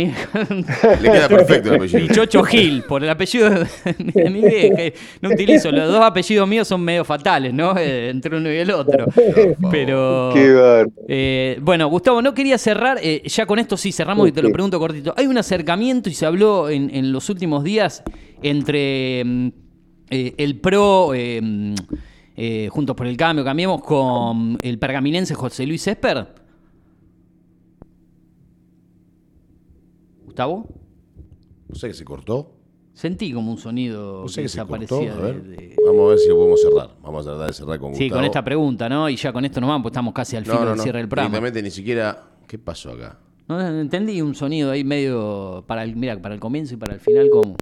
Le 1.02 1.12
queda 1.12 1.28
perfecto 1.28 1.70
el 1.70 1.76
apellido. 1.76 2.14
Chocho 2.14 2.44
Gil, 2.44 2.84
por 2.84 3.04
el 3.04 3.10
apellido 3.10 3.50
de 3.50 4.30
mi 4.30 4.42
vieja. 4.42 4.98
No 5.22 5.30
utilizo, 5.30 5.72
los 5.72 5.92
dos 5.92 6.02
apellidos 6.04 6.48
míos 6.48 6.68
son 6.68 6.82
medio 6.82 7.04
fatales, 7.04 7.54
¿no? 7.54 7.76
Eh, 7.78 8.10
entre 8.10 8.38
uno 8.38 8.52
y 8.52 8.58
el 8.58 8.72
otro. 8.72 9.06
Pero. 9.72 10.34
Eh, 11.08 11.58
bueno, 11.62 11.88
Gustavo, 11.88 12.22
no 12.22 12.34
quería 12.34 12.58
cerrar, 12.58 13.00
eh, 13.02 13.24
ya 13.26 13.46
con 13.46 13.60
esto 13.60 13.78
sí 13.78 13.92
cerramos 13.92 14.28
y 14.28 14.32
te 14.32 14.42
lo 14.42 14.52
pregunto 14.52 14.80
cortito. 14.80 15.14
Hay 15.18 15.26
un 15.26 15.38
acercamiento 15.38 16.10
y 16.10 16.14
se 16.14 16.26
habló 16.26 16.70
en, 16.70 17.12
los 17.12 17.30
últimos 17.30 17.64
días 17.64 18.04
entre 18.42 19.24
mm, 19.26 19.48
el 20.10 20.60
PRO. 20.60 21.12
Mm, 21.14 21.76
Juntos 22.70 22.96
por 22.96 23.08
el 23.08 23.18
Cambio, 23.18 23.44
cambiemos 23.44 23.82
con 23.82 24.60
el 24.62 24.78
pergaminense 24.78 25.34
José 25.34 25.66
Luis 25.66 25.88
Esper. 25.88 26.28
Gustavo? 30.38 30.68
No 31.68 31.76
sé 31.76 31.88
que 31.88 31.96
se 31.96 32.06
cortó. 32.06 32.54
Sentí 32.94 33.34
como 33.34 33.52
un 33.52 33.58
sonido 33.58 34.24
que, 34.34 34.44
desaparecía. 34.44 35.16
Vamos 35.16 36.06
a 36.06 36.10
ver 36.10 36.20
si 36.20 36.30
lo 36.30 36.36
podemos 36.36 36.62
cerrar. 36.62 36.90
Vamos 37.02 37.26
a 37.26 37.32
tratar 37.32 37.48
de 37.48 37.54
cerrar 37.54 37.80
con 37.80 37.90
Gustavo. 37.90 38.08
Sí, 38.08 38.10
con 38.12 38.24
esta 38.24 38.44
pregunta, 38.44 38.88
¿no? 38.88 39.10
Y 39.10 39.16
ya 39.16 39.34
con 39.34 39.44
esto 39.46 39.60
nos 39.60 39.68
vamos, 39.70 39.82
pues 39.82 39.94
estamos 39.94 40.14
casi 40.14 40.36
al 40.36 40.46
final 40.46 40.68
del 40.68 40.80
cierre 40.80 41.00
del 41.00 41.10
programa. 41.10 41.50
ni 41.50 41.72
siquiera. 41.72 42.24
¿Qué 42.48 42.60
pasó 42.60 42.92
acá? 42.92 43.18
No, 43.48 43.60
entendí 43.68 44.22
un 44.22 44.36
sonido 44.36 44.70
ahí 44.70 44.84
medio 44.84 45.64
para 45.66 45.84
el, 45.84 45.96
mira, 45.96 46.22
para 46.22 46.36
el 46.36 46.40
comienzo 46.40 46.76
y 46.76 46.78
para 46.78 46.94
el 46.94 47.00
final 47.00 47.30
con, 47.32 47.56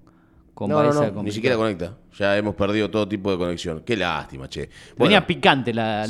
con 0.54 0.70
no, 0.70 0.84
no, 0.92 1.24
ni 1.24 1.32
siquiera 1.32 1.56
conecta. 1.56 1.98
Ya 2.20 2.38
hemos 2.38 2.56
perdido 2.56 2.90
todo 2.90 3.08
tipo 3.08 3.32
de 3.32 3.38
conexión. 3.38 3.84
Qué 3.86 3.96
lástima, 3.96 4.50
che. 4.50 4.70
Venía 4.98 5.26
picante 5.26 5.74
la, 5.74 6.04